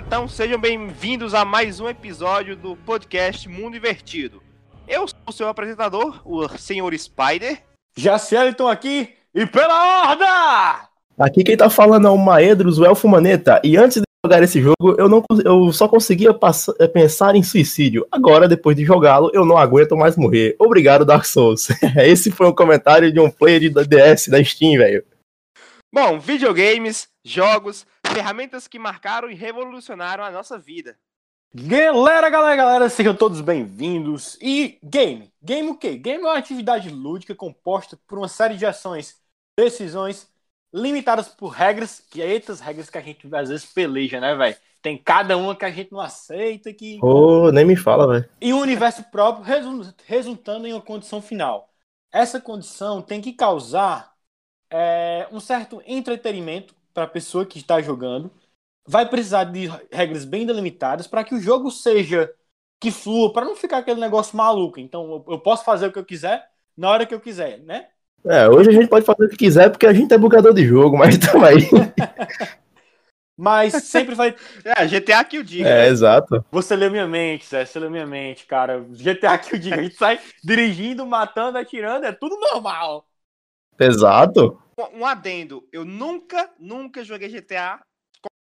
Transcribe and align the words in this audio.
plantão, 0.00 0.26
sejam 0.26 0.58
bem-vindos 0.58 1.34
a 1.34 1.44
mais 1.44 1.78
um 1.78 1.86
episódio 1.86 2.56
do 2.56 2.74
podcast 2.74 3.46
Mundo 3.46 3.76
Invertido. 3.76 4.42
Eu 4.88 5.06
sou 5.06 5.18
o 5.28 5.32
seu 5.32 5.46
apresentador, 5.46 6.22
o 6.24 6.48
Senhor 6.56 6.96
Spider. 6.96 7.58
Jacielton 7.94 8.66
aqui 8.66 9.10
e 9.34 9.44
pela 9.44 10.08
horda! 10.08 10.88
Aqui 11.18 11.44
quem 11.44 11.54
tá 11.54 11.68
falando 11.68 12.06
é 12.06 12.10
o 12.10 12.16
Maedros, 12.16 12.78
o 12.78 12.86
Elfo 12.86 13.06
Maneta. 13.06 13.60
E 13.62 13.76
antes 13.76 13.98
de 13.98 14.04
jogar 14.24 14.42
esse 14.42 14.62
jogo, 14.62 14.96
eu, 14.96 15.06
não, 15.06 15.22
eu 15.44 15.70
só 15.70 15.86
conseguia 15.86 16.32
passar, 16.32 16.72
eh, 16.80 16.88
pensar 16.88 17.36
em 17.36 17.42
suicídio. 17.42 18.06
Agora, 18.10 18.48
depois 18.48 18.74
de 18.74 18.86
jogá-lo, 18.86 19.30
eu 19.34 19.44
não 19.44 19.58
aguento 19.58 19.94
mais 19.98 20.16
morrer. 20.16 20.56
Obrigado, 20.58 21.04
Dark 21.04 21.26
Souls. 21.26 21.68
esse 22.02 22.30
foi 22.30 22.46
um 22.46 22.54
comentário 22.54 23.12
de 23.12 23.20
um 23.20 23.30
player 23.30 23.60
de 23.60 23.68
DS 23.68 24.28
da 24.28 24.42
Steam, 24.42 24.78
velho. 24.78 25.04
Bom, 25.92 26.18
videogames, 26.18 27.08
jogos, 27.22 27.84
ferramentas 28.12 28.66
que 28.66 28.78
marcaram 28.78 29.30
e 29.30 29.34
revolucionaram 29.34 30.24
a 30.24 30.30
nossa 30.30 30.58
vida. 30.58 30.96
Galera, 31.52 32.30
galera, 32.30 32.56
galera, 32.56 32.88
sejam 32.88 33.14
todos 33.14 33.40
bem-vindos. 33.40 34.38
E 34.40 34.78
game, 34.82 35.32
game 35.42 35.68
o 35.68 35.76
quê? 35.76 35.96
Game 35.96 36.22
é 36.22 36.26
uma 36.26 36.38
atividade 36.38 36.88
lúdica 36.88 37.34
composta 37.34 37.98
por 38.06 38.18
uma 38.18 38.28
série 38.28 38.56
de 38.56 38.66
ações, 38.66 39.16
decisões 39.58 40.28
limitadas 40.72 41.28
por 41.28 41.48
regras, 41.48 42.00
que 42.10 42.22
é 42.22 42.36
essas 42.36 42.60
regras 42.60 42.88
que 42.88 42.98
a 42.98 43.00
gente 43.00 43.28
às 43.34 43.48
vezes 43.48 43.66
peleja, 43.66 44.20
né, 44.20 44.34
velho? 44.34 44.56
Tem 44.80 44.96
cada 44.96 45.36
uma 45.36 45.54
que 45.54 45.64
a 45.64 45.70
gente 45.70 45.92
não 45.92 46.00
aceita 46.00 46.72
que 46.72 46.98
oh, 47.02 47.50
nem 47.50 47.64
me 47.64 47.76
fala, 47.76 48.06
velho. 48.06 48.28
E 48.40 48.52
um 48.52 48.60
universo 48.60 49.02
próprio 49.10 49.44
resultando 50.06 50.66
em 50.66 50.72
uma 50.72 50.80
condição 50.80 51.20
final. 51.20 51.68
Essa 52.12 52.40
condição 52.40 53.02
tem 53.02 53.20
que 53.20 53.32
causar 53.32 54.12
é, 54.70 55.28
um 55.32 55.40
certo 55.40 55.82
entretenimento 55.84 56.74
para 57.00 57.04
a 57.04 57.08
pessoa 57.08 57.46
que 57.46 57.58
está 57.58 57.80
jogando. 57.80 58.30
Vai 58.86 59.08
precisar 59.08 59.44
de 59.44 59.70
regras 59.90 60.24
bem 60.24 60.44
delimitadas 60.44 61.06
para 61.06 61.24
que 61.24 61.34
o 61.34 61.40
jogo 61.40 61.70
seja 61.70 62.30
que 62.78 62.90
flua, 62.90 63.32
para 63.32 63.46
não 63.46 63.56
ficar 63.56 63.78
aquele 63.78 64.00
negócio 64.00 64.36
maluco. 64.36 64.78
Então, 64.78 65.24
eu 65.28 65.38
posso 65.38 65.64
fazer 65.64 65.86
o 65.86 65.92
que 65.92 65.98
eu 65.98 66.04
quiser 66.04 66.46
na 66.76 66.90
hora 66.90 67.06
que 67.06 67.14
eu 67.14 67.20
quiser, 67.20 67.58
né? 67.60 67.86
É, 68.24 68.48
hoje 68.48 68.68
a 68.68 68.72
gente 68.72 68.88
pode 68.88 69.06
fazer 69.06 69.24
o 69.24 69.28
que 69.30 69.36
quiser 69.36 69.70
porque 69.70 69.86
a 69.86 69.94
gente 69.94 70.12
é 70.12 70.18
bugador 70.18 70.52
de 70.52 70.66
jogo, 70.66 70.98
mas 70.98 71.16
também. 71.18 71.68
mas 73.36 73.72
sempre 73.84 74.14
vai. 74.14 74.34
É, 74.64 74.86
GTA 74.86 75.24
que 75.24 75.38
o 75.38 75.44
diga. 75.44 75.68
É, 75.68 75.84
né? 75.84 75.88
exato. 75.88 76.44
Você 76.50 76.76
leu 76.76 76.90
minha 76.90 77.06
mente, 77.06 77.46
Zé, 77.46 77.64
você 77.64 77.78
leu 77.78 77.90
minha 77.90 78.06
mente, 78.06 78.44
cara. 78.44 78.80
GTA 78.80 79.38
que 79.38 79.56
o 79.56 79.58
diga. 79.58 79.76
A 79.76 79.82
gente 79.82 79.96
sai 79.96 80.20
dirigindo, 80.44 81.06
matando, 81.06 81.56
atirando, 81.56 82.04
é 82.04 82.12
tudo 82.12 82.38
normal. 82.38 83.06
Exato. 83.80 84.60
Um 84.94 85.04
adendo, 85.04 85.66
eu 85.72 85.84
nunca, 85.84 86.50
nunca 86.58 87.04
joguei 87.04 87.28
GTA 87.28 87.80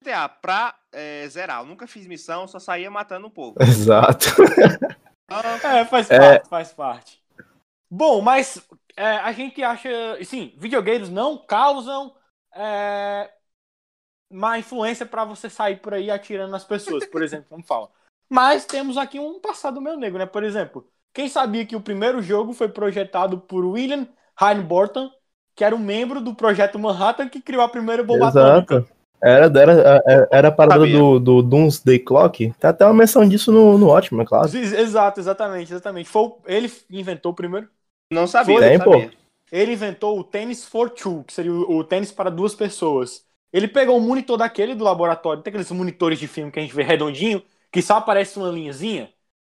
GTA 0.03 0.29
pra 0.29 0.75
é, 0.93 1.27
zerar. 1.29 1.61
Eu 1.61 1.67
nunca 1.67 1.87
fiz 1.87 2.07
missão, 2.07 2.47
só 2.47 2.59
saía 2.59 2.91
matando 2.91 3.29
um 3.29 3.31
pouco. 3.31 3.61
Exato. 3.63 4.27
é, 5.65 5.85
faz 5.85 6.11
é... 6.11 6.19
parte, 6.19 6.49
faz 6.49 6.73
parte. 6.73 7.23
Bom, 7.91 8.21
mas 8.21 8.67
é, 8.97 9.07
a 9.07 9.33
gente 9.33 9.63
acha, 9.63 9.89
sim, 10.25 10.55
videogames 10.57 11.09
não 11.09 11.39
causam 11.39 12.15
é, 12.55 13.31
má 14.31 14.59
influência 14.59 15.05
para 15.05 15.25
você 15.25 15.49
sair 15.49 15.77
por 15.77 15.95
aí 15.95 16.11
atirando 16.11 16.51
nas 16.51 16.65
pessoas, 16.65 17.07
por 17.07 17.23
exemplo, 17.23 17.47
como 17.51 17.63
fala. 17.63 17.91
Mas 18.29 18.65
temos 18.65 18.97
aqui 18.97 19.19
um 19.21 19.39
passado 19.41 19.81
meio 19.81 19.99
negro, 19.99 20.19
né? 20.19 20.25
Por 20.25 20.43
exemplo, 20.43 20.91
quem 21.13 21.29
sabia 21.29 21.67
que 21.67 21.77
o 21.77 21.83
primeiro 21.83 22.23
jogo 22.23 22.55
foi 22.55 22.69
projetado 22.69 23.39
por 23.39 23.63
William 23.65 24.09
Heinborton, 24.51 25.11
que 25.55 25.65
era 25.65 25.75
um 25.75 25.79
membro 25.79 26.21
do 26.21 26.35
projeto 26.35 26.79
Manhattan 26.79 27.29
que 27.29 27.41
criou 27.41 27.63
a 27.63 27.69
primeira 27.69 28.03
bomba 28.03 28.29
Exato. 28.29 28.39
atômica. 28.39 28.87
Era, 29.23 29.47
era, 29.47 30.29
era 30.33 30.49
a 30.49 30.53
parada 30.53 30.85
do, 30.85 31.21
do 31.21 31.43
Doomsday 31.43 32.01
Clock. 32.01 32.53
Tem 32.59 32.71
até 32.71 32.85
uma 32.85 32.95
menção 32.95 33.29
disso 33.29 33.53
no, 33.53 33.79
no 33.79 33.87
Watchmen, 33.87 34.27
claro. 34.27 34.51
Exato, 34.57 35.21
exatamente, 35.21 35.73
exatamente. 35.73 36.09
Foi, 36.09 36.33
ele 36.47 36.73
inventou 36.91 37.31
o 37.31 37.35
primeiro 37.35 37.69
não 38.13 38.27
sabia. 38.27 38.59
Tem, 38.59 38.79
não 38.79 38.85
sabia. 38.85 39.11
Ele 39.51 39.73
inventou 39.73 40.19
o 40.19 40.25
tênis 40.25 40.65
for 40.65 40.91
two, 40.91 41.25
que 41.25 41.33
seria 41.33 41.53
o, 41.53 41.79
o 41.79 41.85
tênis 41.85 42.13
para 42.13 42.31
duas 42.31 42.55
pessoas. 42.55 43.25
Ele 43.53 43.69
pegou 43.69 43.97
o 43.97 44.01
monitor 44.01 44.37
daquele 44.37 44.75
do 44.75 44.85
laboratório, 44.85 45.43
tem 45.43 45.51
aqueles 45.51 45.71
monitores 45.71 46.19
de 46.19 46.27
filme 46.27 46.51
que 46.51 46.59
a 46.59 46.63
gente 46.63 46.75
vê 46.75 46.83
redondinho, 46.83 47.43
que 47.71 47.83
só 47.83 47.97
aparece 47.97 48.39
uma 48.39 48.49
linhazinha, 48.49 49.13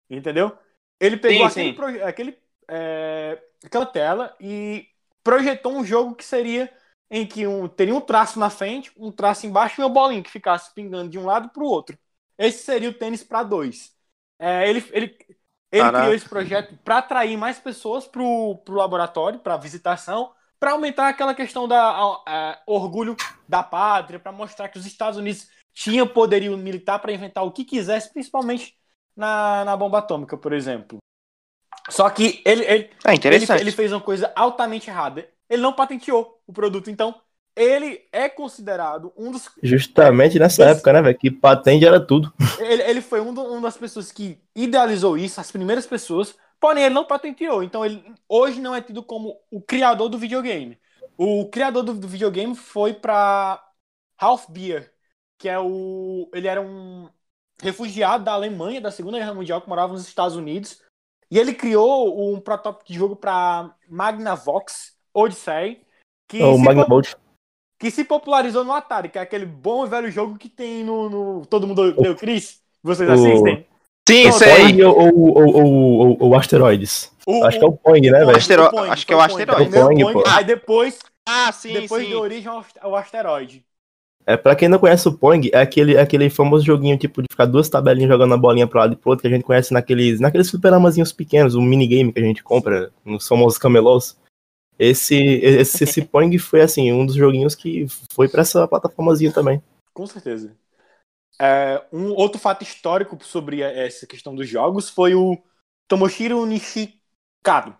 entendeu? 0.08 0.52
Ele 1.00 1.16
pegou 1.16 1.48
sim, 1.48 1.70
aquele, 1.70 1.98
sim. 1.98 2.02
aquele 2.02 2.38
é, 2.68 3.38
aquela 3.64 3.86
tela 3.86 4.34
e 4.40 4.86
projetou 5.22 5.72
um 5.72 5.84
jogo 5.84 6.14
que 6.14 6.24
seria 6.24 6.72
em 7.10 7.26
que 7.26 7.46
um, 7.46 7.68
teria 7.68 7.94
um 7.94 8.00
traço 8.00 8.38
na 8.38 8.50
frente, 8.50 8.92
um 8.96 9.12
traço 9.12 9.46
embaixo 9.46 9.80
e 9.80 9.84
uma 9.84 9.90
bolinha 9.90 10.22
que 10.22 10.30
ficasse 10.30 10.72
pingando 10.74 11.10
de 11.10 11.18
um 11.18 11.26
lado 11.26 11.48
para 11.50 11.62
o 11.62 11.66
outro. 11.66 11.98
Esse 12.38 12.64
seria 12.64 12.90
o 12.90 12.94
tênis 12.94 13.22
para 13.22 13.42
dois. 13.42 13.94
É, 14.38 14.68
ele, 14.68 14.84
ele, 14.92 15.16
ele 15.72 15.82
Caraca. 15.82 15.98
criou 15.98 16.14
esse 16.14 16.28
projeto 16.28 16.78
para 16.84 16.98
atrair 16.98 17.36
mais 17.36 17.58
pessoas 17.58 18.06
para 18.06 18.22
o 18.22 18.62
laboratório, 18.68 19.38
para 19.38 19.56
visitação, 19.56 20.32
para 20.58 20.72
aumentar 20.72 21.08
aquela 21.08 21.34
questão 21.34 21.68
da 21.68 21.80
a, 21.80 22.22
a, 22.26 22.62
orgulho 22.66 23.16
da 23.48 23.62
pátria, 23.62 24.18
para 24.18 24.32
mostrar 24.32 24.68
que 24.68 24.78
os 24.78 24.86
Estados 24.86 25.18
Unidos 25.18 25.48
tinham 25.72 26.06
poderio 26.06 26.56
militar 26.56 26.98
para 26.98 27.12
inventar 27.12 27.44
o 27.44 27.52
que 27.52 27.64
quisesse, 27.64 28.12
principalmente 28.12 28.76
na, 29.14 29.64
na 29.64 29.76
bomba 29.76 29.98
atômica, 29.98 30.36
por 30.36 30.52
exemplo. 30.52 30.98
Só 31.88 32.08
que 32.10 32.42
ele, 32.44 32.64
ele, 32.64 32.90
é 33.04 33.14
ele, 33.14 33.46
ele 33.60 33.72
fez 33.72 33.92
uma 33.92 34.00
coisa 34.00 34.32
altamente 34.34 34.90
errada. 34.90 35.28
Ele 35.48 35.62
não 35.62 35.72
patenteou 35.72 36.40
o 36.46 36.52
produto, 36.52 36.90
então 36.90 37.14
ele 37.56 38.02
é 38.12 38.28
considerado 38.28 39.12
um 39.16 39.30
dos. 39.30 39.48
Justamente 39.62 40.38
nessa 40.38 40.64
época, 40.64 40.92
né, 40.92 41.00
velho? 41.00 41.18
Que 41.18 41.30
patente 41.30 41.86
era 41.86 41.98
tudo. 41.98 42.32
Ele, 42.60 42.82
ele 42.82 43.00
foi 43.00 43.20
um, 43.20 43.32
do, 43.32 43.42
um, 43.42 43.60
das 43.60 43.76
pessoas 43.76 44.10
que 44.10 44.38
idealizou 44.54 45.16
isso, 45.16 45.40
as 45.40 45.50
primeiras 45.50 45.86
pessoas, 45.86 46.34
porém 46.58 46.84
ele 46.84 46.94
não 46.94 47.04
patenteou. 47.04 47.62
Então 47.62 47.84
ele 47.84 48.02
hoje 48.28 48.60
não 48.60 48.74
é 48.74 48.80
tido 48.80 49.02
como 49.02 49.38
o 49.50 49.60
criador 49.60 50.08
do 50.08 50.18
videogame. 50.18 50.78
O 51.16 51.48
criador 51.48 51.82
do, 51.82 51.94
do 51.94 52.08
videogame 52.08 52.54
foi 52.54 52.92
para 52.92 53.62
Ralph 54.18 54.46
Beer, 54.50 54.92
que 55.38 55.48
é 55.48 55.58
o. 55.58 56.28
Ele 56.34 56.48
era 56.48 56.60
um 56.60 57.08
refugiado 57.62 58.24
da 58.24 58.32
Alemanha 58.32 58.80
da 58.80 58.90
Segunda 58.90 59.18
Guerra 59.18 59.34
Mundial 59.34 59.62
que 59.62 59.68
morava 59.68 59.92
nos 59.92 60.06
Estados 60.06 60.36
Unidos. 60.36 60.82
E 61.30 61.38
ele 61.38 61.52
criou 61.52 62.32
um 62.32 62.40
protótipo 62.40 62.84
de 62.86 62.94
jogo 62.94 63.16
para 63.16 63.74
Magnavox 63.88 64.94
Odyssey. 65.12 65.80
Que 66.28 66.42
oh, 66.42 66.54
o 66.54 66.58
Magnavox 66.58 67.16
que 67.78 67.90
se 67.90 68.04
popularizou 68.04 68.64
no 68.64 68.72
Atari, 68.72 69.08
que 69.08 69.18
é 69.18 69.20
aquele 69.20 69.44
bom 69.44 69.84
e 69.84 69.88
velho 69.88 70.10
jogo 70.10 70.38
que 70.38 70.48
tem 70.48 70.82
no. 70.82 71.10
no... 71.10 71.46
Todo 71.46 71.66
mundo 71.66 71.92
deu 71.92 72.16
Chris? 72.16 72.60
Vocês 72.82 73.08
assistem? 73.08 73.66
Sim, 74.08 74.32
sei. 74.32 74.82
Ou, 74.84 74.96
ou, 74.96 75.38
ou, 75.38 75.56
ou, 75.56 76.16
ou 76.20 76.36
Asteroides. 76.36 77.12
O, 77.26 77.44
acho 77.44 77.58
que 77.58 77.64
é 77.64 77.68
o 77.68 77.72
Pong, 77.72 78.10
né, 78.10 78.20
velho? 78.20 78.36
Astero... 78.36 78.78
Acho 78.78 79.06
que 79.06 79.12
é 79.12 79.16
o 79.16 79.20
Asteroide. 79.20 79.76
É 79.76 79.84
o 79.84 79.88
Pong, 79.88 80.12
pô. 80.12 80.24
Aí 80.26 80.44
depois. 80.44 80.98
Ah, 81.28 81.50
sim, 81.50 81.72
Depois 81.72 82.04
sim. 82.04 82.10
deu 82.10 82.20
origem 82.20 82.48
ao 82.80 82.94
asteroide. 82.94 83.65
É, 84.28 84.36
pra 84.36 84.56
quem 84.56 84.68
não 84.68 84.80
conhece 84.80 85.06
o 85.06 85.16
Pong, 85.16 85.48
é 85.52 85.60
aquele, 85.60 85.96
aquele 85.96 86.28
famoso 86.28 86.64
joguinho, 86.64 86.98
tipo, 86.98 87.22
de 87.22 87.28
ficar 87.30 87.46
duas 87.46 87.68
tabelinhas 87.68 88.10
jogando 88.10 88.34
a 88.34 88.36
bolinha 88.36 88.66
pro 88.66 88.80
lado 88.80 88.94
e 88.94 88.96
pro 88.96 89.10
outro, 89.10 89.22
que 89.22 89.28
a 89.28 89.30
gente 89.30 89.44
conhece 89.44 89.72
naqueles, 89.72 90.18
naqueles 90.18 90.50
fliperamazinhos 90.50 91.12
pequenos, 91.12 91.54
um 91.54 91.62
minigame 91.62 92.12
que 92.12 92.18
a 92.18 92.24
gente 92.24 92.42
compra 92.42 92.92
nos 93.04 93.28
famosos 93.28 93.56
camelôs. 93.56 94.18
Esse, 94.76 95.14
esse, 95.14 95.84
esse 95.84 96.02
Pong 96.04 96.36
foi, 96.40 96.60
assim, 96.60 96.90
um 96.90 97.06
dos 97.06 97.14
joguinhos 97.14 97.54
que 97.54 97.86
foi 98.10 98.28
pra 98.28 98.42
essa 98.42 98.66
plataformazinha 98.66 99.32
também. 99.32 99.62
Com 99.94 100.06
certeza. 100.06 100.56
É, 101.40 101.84
um 101.92 102.10
outro 102.10 102.40
fato 102.40 102.62
histórico 102.62 103.16
sobre 103.22 103.60
essa 103.60 104.08
questão 104.08 104.34
dos 104.34 104.48
jogos 104.48 104.90
foi 104.90 105.14
o 105.14 105.38
Tomoshiro 105.86 106.44
Nishikado, 106.44 107.76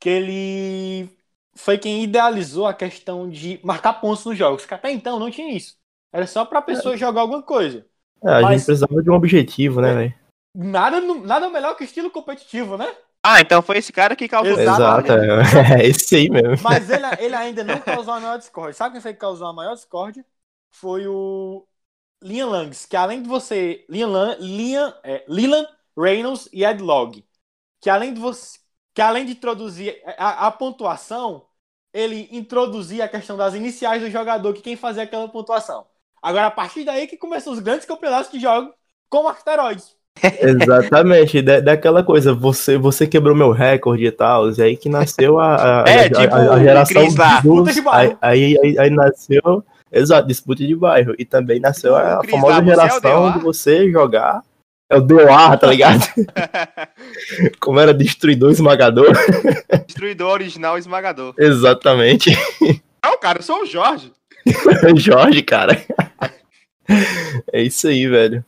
que 0.00 0.08
ele 0.08 1.10
foi 1.54 1.76
quem 1.76 2.02
idealizou 2.02 2.66
a 2.66 2.72
questão 2.72 3.28
de 3.28 3.60
marcar 3.62 3.94
pontos 3.94 4.24
nos 4.24 4.38
jogos, 4.38 4.64
que 4.64 4.72
até 4.72 4.90
então 4.90 5.18
não 5.18 5.30
tinha 5.30 5.54
isso. 5.54 5.81
Era 6.12 6.26
só 6.26 6.44
pra 6.44 6.60
pessoa 6.60 6.94
é. 6.94 6.98
jogar 6.98 7.22
alguma 7.22 7.42
coisa. 7.42 7.86
É, 8.22 8.34
a 8.34 8.40
Mas, 8.42 8.58
gente 8.58 8.66
precisava 8.66 9.02
de 9.02 9.10
um 9.10 9.14
objetivo, 9.14 9.80
né, 9.80 9.94
velho? 9.94 10.14
Nada, 10.54 11.00
nada 11.00 11.48
melhor 11.48 11.74
que 11.74 11.84
estilo 11.84 12.10
competitivo, 12.10 12.76
né? 12.76 12.94
Ah, 13.24 13.40
então 13.40 13.62
foi 13.62 13.78
esse 13.78 13.92
cara 13.92 14.16
que 14.16 14.28
causou 14.28 14.58
Exato, 14.58 15.12
é, 15.12 15.86
esse 15.86 16.16
aí 16.16 16.28
mesmo. 16.28 16.62
Mas 16.62 16.90
ele, 16.90 17.06
ele 17.20 17.34
ainda 17.34 17.62
não 17.62 17.80
causou 17.80 18.12
a 18.14 18.20
maior 18.20 18.36
discórdia. 18.36 18.74
Sabe 18.74 18.92
quem 18.92 19.00
foi 19.00 19.12
que 19.12 19.20
causou 19.20 19.46
a 19.46 19.52
maior 19.52 19.74
discórdia? 19.74 20.24
Foi 20.72 21.06
o 21.06 21.64
Liam 22.22 22.50
Langs, 22.50 22.84
que 22.84 22.96
além 22.96 23.22
de 23.22 23.28
você. 23.28 23.84
Liam, 23.88 24.10
Liam, 24.40 24.92
é, 25.04 25.24
Leland 25.28 25.68
Reynolds 25.96 26.48
e 26.52 26.64
Ed 26.64 26.82
Log. 26.82 27.24
Que 27.80 27.88
além 27.88 28.12
de 28.12 28.20
você. 28.20 28.58
Que 28.92 29.00
além 29.00 29.24
de 29.24 29.32
introduzir 29.32 30.02
a, 30.18 30.48
a 30.48 30.50
pontuação, 30.50 31.46
ele 31.92 32.28
introduzia 32.32 33.04
a 33.04 33.08
questão 33.08 33.36
das 33.36 33.54
iniciais 33.54 34.02
do 34.02 34.10
jogador, 34.10 34.52
que 34.52 34.62
quem 34.62 34.76
fazia 34.76 35.04
aquela 35.04 35.28
pontuação. 35.28 35.86
Agora, 36.22 36.46
a 36.46 36.50
partir 36.50 36.84
daí 36.84 37.06
que 37.06 37.16
começam 37.16 37.52
os 37.52 37.58
grandes 37.58 37.84
campeonatos 37.84 38.30
de 38.30 38.38
jogos 38.38 38.72
com 39.10 39.26
asteroides. 39.28 39.96
Exatamente, 40.22 41.42
da, 41.42 41.60
daquela 41.60 42.04
coisa, 42.04 42.34
você, 42.34 42.76
você 42.76 43.06
quebrou 43.06 43.34
meu 43.34 43.50
recorde 43.50 44.06
e 44.06 44.12
tal, 44.12 44.50
e 44.50 44.62
aí 44.62 44.76
que 44.76 44.88
nasceu 44.88 45.40
a, 45.40 45.82
a, 45.82 45.84
é, 45.88 46.00
a, 46.00 46.10
tipo, 46.10 46.34
a, 46.34 46.54
a 46.54 46.58
geração 46.58 47.08
lá. 47.16 47.40
dos, 47.40 47.68
aí, 47.86 48.16
aí, 48.20 48.58
aí, 48.62 48.78
aí, 48.78 48.90
nasceu 48.90 49.64
Exato, 49.92 50.26
disputa 50.26 50.66
de 50.66 50.74
bairro. 50.74 51.14
E 51.18 51.24
também 51.24 51.60
nasceu 51.60 51.94
a 51.94 52.20
Cris 52.20 52.30
famosa 52.30 52.58
é 52.58 52.62
o 52.62 52.64
geração 52.64 53.22
DOA? 53.22 53.32
de 53.32 53.38
você 53.40 53.90
jogar. 53.90 54.42
É 54.88 54.96
o 54.96 55.02
DOA, 55.02 55.56
tá 55.58 55.66
ligado? 55.66 56.02
Como 57.60 57.78
era 57.78 57.92
destruidor 57.92 58.50
esmagador. 58.50 59.12
Destruidor 59.86 60.32
original 60.32 60.78
esmagador. 60.78 61.34
Exatamente. 61.38 62.30
Não, 63.04 63.18
cara, 63.18 63.38
eu 63.38 63.42
sou 63.42 63.62
o 63.62 63.66
Jorge. 63.66 64.10
Jorge, 64.96 65.42
cara. 65.42 65.72
É 67.52 67.62
isso 67.62 67.88
aí, 67.88 68.06
velho. 68.06 68.44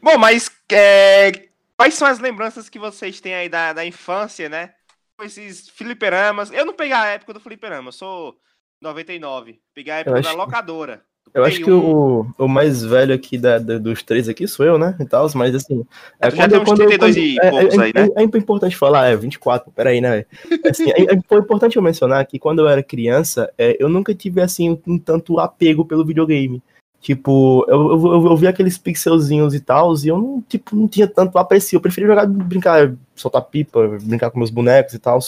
Bom, 0.00 0.18
mas 0.18 0.50
é, 0.70 1.48
quais 1.76 1.94
são 1.94 2.08
as 2.08 2.18
lembranças 2.18 2.68
que 2.68 2.78
vocês 2.78 3.20
têm 3.20 3.34
aí 3.34 3.48
da, 3.48 3.72
da 3.72 3.84
infância, 3.84 4.48
né? 4.48 4.74
Com 5.16 5.24
esses 5.24 5.68
fliperamas. 5.68 6.50
Eu 6.50 6.64
não 6.66 6.74
peguei 6.74 6.94
a 6.94 7.06
época 7.06 7.34
do 7.34 7.40
fliperama, 7.40 7.88
eu 7.88 7.92
sou 7.92 8.36
99. 8.80 9.60
Peguei 9.72 9.92
a 9.92 9.98
época 9.98 10.18
acho 10.18 10.28
da 10.28 10.34
locadora. 10.34 11.04
Eu 11.34 11.44
acho 11.44 11.62
que 11.62 11.70
1. 11.70 11.78
o, 11.78 12.26
o 12.38 12.46
mais 12.48 12.84
velho 12.84 13.14
aqui 13.14 13.38
da, 13.38 13.58
da- 13.58 13.78
dos 13.78 14.02
três 14.02 14.28
aqui 14.28 14.46
sou 14.46 14.66
eu, 14.66 14.78
né? 14.78 14.94
E 15.00 15.04
tal, 15.06 15.26
mas 15.34 15.54
assim. 15.54 15.82
É, 16.20 16.30
já 16.30 16.46
tem 16.46 16.60
uns 16.60 16.72
32 16.72 17.16
e 17.16 17.36
é, 17.40 17.50
poucos 17.50 17.78
é, 17.78 17.82
aí, 17.82 17.92
né? 17.94 18.08
É, 18.16 18.22
é 18.22 18.24
importante 18.24 18.76
falar, 18.76 19.06
é 19.06 19.16
24, 19.16 19.72
peraí, 19.72 20.00
né? 20.00 20.26
Assim, 20.68 20.90
é, 20.90 21.14
é, 21.14 21.20
foi 21.26 21.38
importante 21.38 21.76
eu 21.76 21.82
mencionar 21.82 22.26
que 22.26 22.38
quando 22.38 22.58
eu 22.58 22.68
era 22.68 22.82
criança, 22.82 23.50
é, 23.56 23.76
eu 23.82 23.88
nunca 23.88 24.14
tive 24.14 24.42
assim 24.42 24.70
um, 24.70 24.78
um 24.86 24.98
tanto 24.98 25.38
apego 25.38 25.86
pelo 25.86 26.04
videogame. 26.04 26.62
Tipo, 27.00 27.64
eu, 27.66 27.92
eu, 27.92 28.06
eu, 28.06 28.26
eu 28.26 28.36
vi 28.36 28.46
aqueles 28.46 28.78
pixelzinhos 28.78 29.54
e 29.54 29.60
tal, 29.60 29.92
e 30.04 30.08
eu 30.08 30.18
não, 30.18 30.44
tipo, 30.46 30.76
não 30.76 30.86
tinha 30.86 31.08
tanto 31.08 31.38
aprecio. 31.38 31.76
Eu 31.76 31.80
preferia 31.80 32.10
jogar, 32.10 32.26
brincar, 32.26 32.94
soltar 33.16 33.42
pipa, 33.42 33.98
brincar 34.02 34.30
com 34.30 34.38
meus 34.38 34.50
bonecos 34.50 34.92
e 34.94 34.98
tal. 34.98 35.18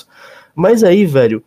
Mas 0.54 0.84
aí, 0.84 1.06
velho, 1.06 1.42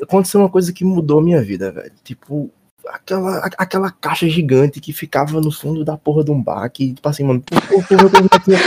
aconteceu 0.00 0.38
uma 0.38 0.50
coisa 0.50 0.72
que 0.72 0.84
mudou 0.84 1.18
a 1.18 1.22
minha 1.22 1.42
vida, 1.42 1.72
velho. 1.72 1.92
Tipo, 2.04 2.48
aquela, 2.88 3.38
aquela 3.58 3.90
caixa 3.90 4.28
gigante 4.28 4.80
que 4.80 4.92
ficava 4.92 5.40
no 5.40 5.50
fundo 5.50 5.84
da 5.84 5.96
porra 5.96 6.24
de 6.24 6.30
um 6.30 6.42
bar, 6.42 6.68
que, 6.70 6.94
tipo 6.94 7.08
assim, 7.08 7.24
mano, 7.24 7.42
o 7.72 7.82
povo 7.82 8.08
já 8.32 8.38
tinha, 8.40 8.58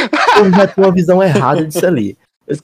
uma 0.77 0.91
visão 0.91 1.21
errada 1.21 1.65
disso 1.65 1.85
ali. 1.85 2.17
Os 2.47 2.59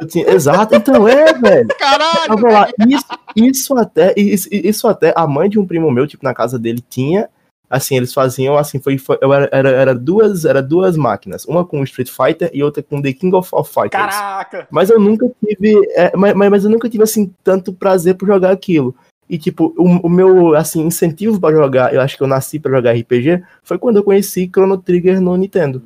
eu 0.00 0.06
tinha- 0.06 0.30
Exato, 0.30 0.74
então 0.76 1.08
é, 1.08 1.32
velho. 1.32 1.68
Caralho! 1.78 2.40
Lá, 2.40 2.68
isso, 2.86 3.06
isso 3.34 3.76
até, 3.76 4.14
isso, 4.16 4.48
isso 4.52 4.86
até, 4.86 5.12
a 5.16 5.26
mãe 5.26 5.48
de 5.48 5.58
um 5.58 5.66
primo 5.66 5.90
meu, 5.90 6.06
tipo, 6.06 6.24
na 6.24 6.32
casa 6.32 6.56
dele 6.56 6.82
tinha, 6.88 7.28
assim, 7.68 7.96
eles 7.96 8.14
faziam, 8.14 8.56
assim, 8.56 8.78
foi, 8.78 8.98
foi 8.98 9.18
eu 9.20 9.32
era, 9.32 9.48
era, 9.50 9.70
era 9.70 9.94
duas, 9.94 10.44
era 10.44 10.62
duas 10.62 10.96
máquinas, 10.96 11.44
uma 11.46 11.64
com 11.64 11.82
Street 11.82 12.10
Fighter 12.10 12.50
e 12.54 12.62
outra 12.62 12.80
com 12.80 13.02
The 13.02 13.12
King 13.12 13.34
of, 13.34 13.48
of 13.52 13.68
Fighters. 13.72 14.14
Caraca! 14.14 14.68
Mas 14.70 14.88
eu 14.88 15.00
nunca 15.00 15.28
tive. 15.44 15.74
é, 15.96 16.12
mas 16.16 16.34
mas 16.36 16.64
eu 16.64 16.70
nunca 16.70 16.88
tive 16.88 17.02
assim 17.02 17.32
tanto 17.42 17.72
prazer 17.72 18.14
por 18.14 18.28
jogar 18.28 18.52
aquilo. 18.52 18.94
E 19.28 19.38
tipo, 19.38 19.74
o, 19.78 20.06
o 20.06 20.08
meu 20.08 20.54
assim, 20.54 20.82
incentivo 20.82 21.40
pra 21.40 21.52
jogar, 21.52 21.94
eu 21.94 22.00
acho 22.00 22.16
que 22.16 22.22
eu 22.22 22.26
nasci 22.26 22.58
pra 22.58 22.72
jogar 22.72 22.92
RPG, 22.92 23.42
foi 23.62 23.78
quando 23.78 23.96
eu 23.96 24.04
conheci 24.04 24.50
Chrono 24.52 24.76
Trigger 24.76 25.20
no 25.20 25.36
Nintendo. 25.36 25.82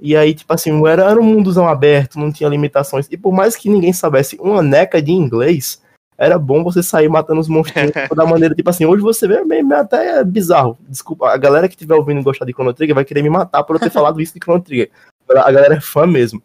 E 0.00 0.16
aí, 0.16 0.32
tipo 0.32 0.52
assim, 0.52 0.86
era, 0.86 1.10
era 1.10 1.20
um 1.20 1.24
mundozão 1.24 1.68
aberto, 1.68 2.18
não 2.18 2.32
tinha 2.32 2.48
limitações. 2.48 3.08
E 3.10 3.16
por 3.16 3.32
mais 3.32 3.56
que 3.56 3.68
ninguém 3.68 3.92
soubesse 3.92 4.36
uma 4.40 4.62
neca 4.62 5.02
de 5.02 5.10
inglês, 5.10 5.82
era 6.16 6.38
bom 6.38 6.62
você 6.62 6.82
sair 6.82 7.08
matando 7.08 7.40
os 7.40 7.48
monstros 7.48 7.90
da 8.14 8.26
maneira, 8.26 8.54
tipo 8.54 8.70
assim, 8.70 8.84
hoje 8.84 9.02
você 9.02 9.26
vê 9.26 9.44
meio, 9.44 9.66
meio 9.66 9.80
até 9.80 10.22
bizarro. 10.24 10.78
Desculpa, 10.88 11.28
a 11.28 11.36
galera 11.36 11.68
que 11.68 11.74
estiver 11.74 11.94
ouvindo 11.94 12.20
e 12.20 12.24
gostar 12.24 12.44
de 12.44 12.52
Chrono 12.52 12.72
Trigger 12.72 12.94
vai 12.94 13.04
querer 13.04 13.22
me 13.22 13.30
matar 13.30 13.64
por 13.64 13.76
eu 13.76 13.80
ter 13.80 13.90
falado 13.92 14.20
isso 14.20 14.34
de 14.34 14.40
Chrono 14.40 14.62
Trigger. 14.62 14.90
A 15.28 15.50
galera 15.52 15.74
é 15.74 15.80
fã 15.80 16.06
mesmo. 16.06 16.42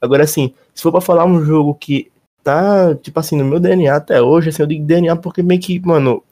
Agora, 0.00 0.24
assim, 0.24 0.54
se 0.74 0.82
for 0.82 0.92
pra 0.92 1.00
falar 1.00 1.24
um 1.24 1.44
jogo 1.44 1.74
que 1.74 2.10
tá, 2.42 2.94
tipo 2.96 3.18
assim, 3.20 3.36
no 3.36 3.44
meu 3.44 3.60
DNA 3.60 3.94
até 3.96 4.20
hoje, 4.20 4.48
assim, 4.48 4.62
eu 4.62 4.66
digo 4.66 4.84
DNA 4.84 5.16
porque 5.16 5.42
meio 5.42 5.60
que, 5.60 5.78
mano, 5.80 6.22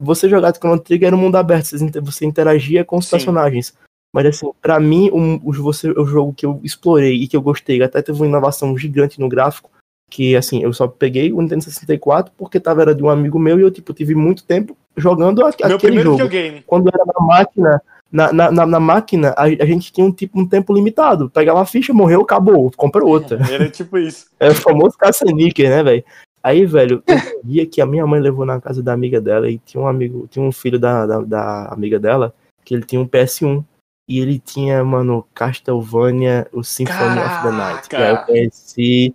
você 0.00 0.28
jogar 0.28 0.50
de 0.50 0.58
Chrono 0.58 0.80
Trigger 0.80 1.08
era 1.08 1.16
um 1.16 1.18
mundo 1.20 1.36
aberto, 1.36 1.66
você 2.02 2.24
interagia 2.26 2.84
com 2.84 2.96
os 2.96 3.06
Sim. 3.06 3.12
personagens. 3.12 3.74
Mas 4.14 4.26
assim, 4.26 4.50
pra 4.62 4.78
mim, 4.78 5.10
um, 5.12 5.40
o, 5.42 5.52
você, 5.52 5.90
o 5.90 6.04
jogo 6.06 6.32
que 6.32 6.46
eu 6.46 6.60
explorei 6.62 7.14
e 7.14 7.26
que 7.26 7.36
eu 7.36 7.42
gostei, 7.42 7.82
até 7.82 8.00
teve 8.00 8.18
uma 8.20 8.26
inovação 8.26 8.76
gigante 8.78 9.18
no 9.20 9.28
gráfico, 9.28 9.70
que 10.08 10.36
assim, 10.36 10.62
eu 10.62 10.72
só 10.72 10.86
peguei 10.86 11.32
o 11.32 11.40
Nintendo 11.42 11.64
64 11.64 12.32
porque 12.36 12.60
tava 12.60 12.82
era 12.82 12.94
de 12.94 13.02
um 13.02 13.08
amigo 13.08 13.38
meu 13.38 13.58
e 13.58 13.62
eu, 13.62 13.70
tipo, 13.72 13.92
tive 13.92 14.14
muito 14.14 14.44
tempo 14.44 14.76
jogando 14.96 15.40
a- 15.40 15.46
Meu 15.46 15.52
aquele 15.76 15.78
primeiro 15.78 16.10
jogo 16.10 16.22
videogame. 16.24 16.62
quando 16.64 16.88
era 16.88 17.04
na 17.04 17.26
máquina, 17.26 17.82
na, 18.14 18.32
na, 18.32 18.52
na, 18.52 18.64
na 18.64 18.78
máquina, 18.78 19.34
a, 19.36 19.42
a 19.42 19.66
gente 19.66 19.92
tinha 19.92 20.06
um 20.06 20.12
tipo 20.12 20.38
um 20.40 20.46
tempo 20.46 20.72
limitado. 20.72 21.28
Pegava 21.28 21.60
a 21.60 21.66
ficha, 21.66 21.92
morreu, 21.92 22.20
acabou, 22.20 22.70
compra 22.76 23.04
outra. 23.04 23.40
Era 23.52 23.68
tipo 23.68 23.98
isso. 23.98 24.28
É 24.38 24.50
o 24.50 24.54
famoso 24.54 24.96
caça-níquel, 24.96 25.68
né, 25.68 25.82
velho? 25.82 26.04
Aí, 26.40 26.64
velho, 26.64 27.02
um 27.08 27.48
dia 27.48 27.66
que 27.66 27.80
a 27.80 27.86
minha 27.86 28.06
mãe 28.06 28.20
levou 28.20 28.46
na 28.46 28.60
casa 28.60 28.80
da 28.80 28.92
amiga 28.92 29.20
dela 29.20 29.50
e 29.50 29.58
tinha 29.58 29.82
um 29.82 29.88
amigo, 29.88 30.28
tinha 30.30 30.44
um 30.44 30.52
filho 30.52 30.78
da, 30.78 31.04
da, 31.04 31.20
da 31.22 31.66
amiga 31.72 31.98
dela, 31.98 32.32
que 32.64 32.72
ele 32.72 32.84
tinha 32.84 33.00
um 33.00 33.08
PS1. 33.08 33.64
E 34.08 34.20
ele 34.20 34.38
tinha, 34.38 34.84
mano, 34.84 35.26
Castlevania, 35.34 36.46
o 36.52 36.62
Symphony 36.62 37.18
of 37.18 37.42
the 37.42 37.50
Night. 37.50 37.82
Eu 37.84 37.88
Caraca! 37.88 38.26
conheci, 38.26 39.14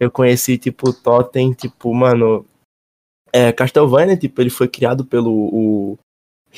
eu 0.00 0.10
conheci, 0.10 0.58
tipo, 0.58 0.88
o 0.88 0.92
Totem, 0.94 1.52
tipo, 1.52 1.94
mano, 1.94 2.44
é, 3.32 3.52
Castlevania, 3.52 4.16
tipo, 4.16 4.40
ele 4.40 4.50
foi 4.50 4.66
criado 4.66 5.04
pelo 5.04 5.30
o 5.30 5.98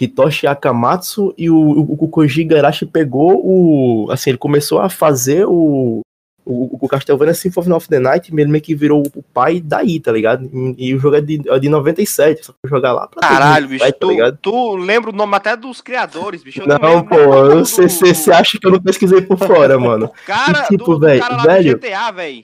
Hitoshi 0.00 0.46
Akamatsu 0.46 1.34
e 1.36 1.50
o, 1.50 1.56
o, 1.56 1.96
o 2.04 2.08
Koji 2.08 2.44
Garashi 2.44 2.86
pegou 2.86 3.40
o, 3.44 4.10
assim, 4.10 4.30
ele 4.30 4.38
começou 4.38 4.80
a 4.80 4.88
fazer 4.88 5.44
o 5.46 6.00
o, 6.44 6.76
o 6.84 6.88
Castlevania 6.88 7.34
Symphony 7.34 7.72
of 7.72 7.88
the 7.88 8.00
Night, 8.00 8.34
ele 8.34 8.50
meio 8.50 8.60
que 8.64 8.74
virou 8.74 9.04
o 9.14 9.22
pai 9.22 9.60
daí, 9.60 10.00
tá 10.00 10.10
ligado? 10.10 10.50
E, 10.76 10.88
e 10.88 10.92
o 10.92 10.98
jogo 10.98 11.14
é 11.14 11.20
de, 11.20 11.40
é 11.48 11.56
de 11.56 11.68
97, 11.68 12.46
só 12.46 12.52
que 12.52 12.68
jogar 12.68 12.92
lá 12.92 13.06
pra 13.06 13.20
Caralho, 13.20 13.68
bicho, 13.68 13.84
2007, 14.00 14.32
tá 14.32 14.38
tu, 14.42 14.74
lembra 14.74 15.10
o 15.10 15.12
nome 15.12 15.36
até 15.36 15.56
dos 15.56 15.80
criadores, 15.80 16.42
bicho. 16.42 16.60
Eu 16.62 16.66
Não, 16.66 16.78
lembro 16.82 17.04
pô, 17.04 17.58
você 17.60 17.86
do- 17.86 18.32
acha 18.34 18.58
que 18.58 18.66
eu 18.66 18.72
não 18.72 18.80
pesquisei 18.82 19.20
por 19.22 19.38
fora, 19.38 19.78
mano? 19.78 20.10
Cara, 20.26 20.64
E, 20.64 20.66
tipo, 20.70 20.84
do, 20.84 20.94
do 20.98 21.06
véi, 21.06 21.20
cara 21.20 21.36
lá 21.36 21.42
velho, 21.44 21.76
GTA, 21.78 22.10
velho. 22.10 22.42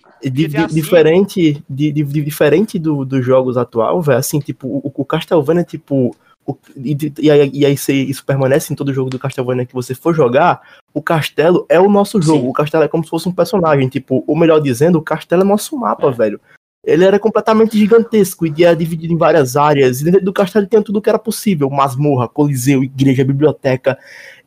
Diferente 0.68 1.62
de, 1.68 1.90
de- 1.92 2.04
de- 2.04 2.22
diferente 2.22 2.78
do, 2.78 3.04
dos 3.04 3.24
jogos 3.24 3.56
atual, 3.56 4.00
velho, 4.00 4.18
assim, 4.18 4.38
tipo, 4.38 4.68
o, 4.68 4.92
o 4.94 5.04
Castlevania, 5.04 5.64
tipo, 5.64 6.14
o- 6.48 6.58
e, 6.76 6.96
e 7.20 7.30
aí, 7.30 7.50
e 7.52 7.66
aí 7.66 7.76
você- 7.76 7.92
isso 7.92 8.24
permanece 8.24 8.72
em 8.72 8.76
todo 8.76 8.92
jogo 8.94 9.10
do 9.10 9.18
Castlevania 9.18 9.66
que 9.66 9.74
você 9.74 9.94
for 9.94 10.14
jogar, 10.14 10.60
o 10.94 11.02
castelo 11.02 11.66
é 11.68 11.78
o 11.78 11.90
nosso 11.90 12.20
jogo, 12.22 12.44
Sim. 12.44 12.48
o 12.48 12.52
castelo 12.52 12.84
é 12.84 12.88
como 12.88 13.04
se 13.04 13.10
fosse 13.10 13.28
um 13.28 13.32
personagem, 13.32 13.88
tipo, 13.88 14.24
ou 14.26 14.36
melhor 14.36 14.58
dizendo, 14.60 14.98
o 14.98 15.02
castelo 15.02 15.42
é 15.42 15.44
nosso 15.44 15.76
mapa, 15.76 16.10
velho. 16.10 16.40
Ele 16.86 17.04
era 17.04 17.18
completamente 17.18 17.76
gigantesco 17.76 18.46
e 18.46 18.64
era 18.64 18.74
dividido 18.74 19.12
em 19.12 19.16
várias 19.16 19.56
áreas. 19.56 20.00
E 20.00 20.04
dentro 20.04 20.24
do 20.24 20.32
castelo 20.32 20.64
tinha 20.66 20.80
tudo 20.80 21.02
que 21.02 21.08
era 21.10 21.18
possível: 21.18 21.68
masmorra, 21.68 22.28
coliseu, 22.28 22.82
igreja, 22.82 23.24
biblioteca. 23.24 23.98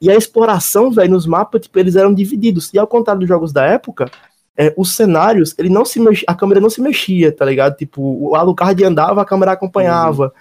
E 0.01 0.09
a 0.09 0.15
exploração, 0.15 0.89
velho, 0.89 1.11
nos 1.11 1.27
mapas, 1.27 1.61
tipo, 1.61 1.77
eles 1.77 1.95
eram 1.95 2.13
divididos. 2.13 2.73
E 2.73 2.79
ao 2.79 2.87
contrário 2.87 3.19
dos 3.19 3.27
jogos 3.29 3.51
da 3.51 3.65
época, 3.65 4.09
é, 4.57 4.73
os 4.77 4.95
cenários, 4.95 5.53
ele 5.57 5.69
não 5.69 5.85
se 5.85 5.99
mex... 5.99 6.23
a 6.25 6.33
câmera 6.33 6.59
não 6.61 6.69
se 6.69 6.81
mexia, 6.81 7.31
tá 7.31 7.45
ligado? 7.45 7.75
Tipo, 7.75 8.01
o 8.01 8.35
Alucard 8.35 8.81
andava, 8.83 9.21
a 9.21 9.25
câmera 9.25 9.51
acompanhava. 9.51 10.33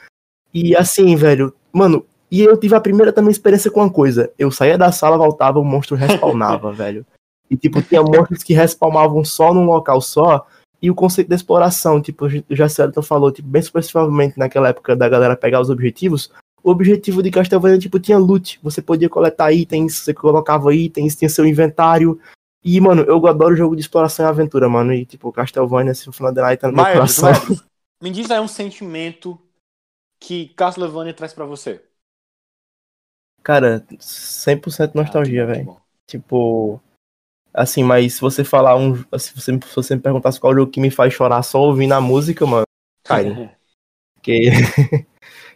E 0.52 0.74
assim, 0.76 1.14
velho, 1.16 1.54
mano, 1.72 2.04
e 2.30 2.42
eu 2.42 2.56
tive 2.56 2.74
a 2.74 2.80
primeira 2.80 3.12
também 3.12 3.30
experiência 3.30 3.70
com 3.70 3.80
uma 3.80 3.90
coisa. 3.90 4.30
Eu 4.38 4.50
saía 4.50 4.78
da 4.78 4.92
sala, 4.92 5.16
voltava, 5.16 5.58
o 5.58 5.64
monstro 5.64 5.96
respawnava, 5.96 6.70
velho. 6.72 7.04
E 7.50 7.56
tipo, 7.56 7.82
tinha 7.82 8.02
monstros 8.02 8.44
que 8.44 8.54
respawnavam 8.54 9.24
só 9.24 9.52
num 9.52 9.66
local 9.66 10.00
só. 10.00 10.46
E 10.80 10.90
o 10.90 10.94
conceito 10.94 11.28
da 11.28 11.34
exploração, 11.34 12.00
tipo, 12.00 12.26
o 12.26 12.56
Jacelton 12.56 13.02
falou, 13.02 13.32
tipo, 13.32 13.48
bem 13.48 13.60
superficialmente 13.60 14.38
naquela 14.38 14.68
época 14.68 14.94
da 14.94 15.08
galera 15.08 15.36
pegar 15.36 15.60
os 15.60 15.68
objetivos. 15.68 16.30
O 16.62 16.70
objetivo 16.70 17.22
de 17.22 17.30
Castlevania, 17.30 17.78
tipo, 17.78 17.98
tinha 17.98 18.16
loot. 18.16 18.60
Você 18.62 18.80
podia 18.80 19.08
coletar 19.08 19.52
itens, 19.52 19.96
você 19.96 20.14
colocava 20.14 20.74
itens, 20.74 21.16
tinha 21.16 21.28
seu 21.28 21.44
inventário. 21.44 22.18
E, 22.64 22.80
mano, 22.80 23.02
eu 23.02 23.26
adoro 23.26 23.56
jogo 23.56 23.74
de 23.74 23.82
exploração 23.82 24.24
e 24.24 24.28
aventura, 24.28 24.68
mano. 24.68 24.92
E, 24.92 25.04
tipo, 25.04 25.32
Castlevania, 25.32 25.94
se 25.94 26.10
for 26.12 26.32
da 26.32 26.42
Night 26.42 26.60
tá 26.60 26.68
no 26.68 26.74
meu 26.74 26.84
coração. 26.84 27.32
Me 28.02 28.10
diz 28.10 28.30
aí 28.30 28.40
um 28.40 28.48
sentimento 28.48 29.38
que 30.20 30.48
Castlevania 30.50 31.14
traz 31.14 31.32
pra 31.32 31.46
você. 31.46 31.82
Cara, 33.42 33.84
100% 33.98 34.94
nostalgia, 34.94 35.44
Ah, 35.44 35.46
velho. 35.46 35.76
Tipo, 36.06 36.80
assim, 37.54 37.82
mas 37.82 38.14
se 38.14 38.20
você 38.20 38.44
falar 38.44 38.76
um. 38.76 38.96
Se 39.18 39.34
você, 39.34 39.52
se 39.52 39.74
você 39.74 39.96
me 39.96 40.02
perguntasse 40.02 40.38
qual 40.38 40.54
jogo 40.54 40.70
que 40.70 40.80
me 40.80 40.90
faz 40.90 41.14
chorar 41.14 41.42
só 41.42 41.60
ouvindo 41.60 41.92
a 41.92 42.00
música, 42.00 42.44
mano, 42.44 42.64
Skyrim. 43.04 43.48
Porque 44.14 44.50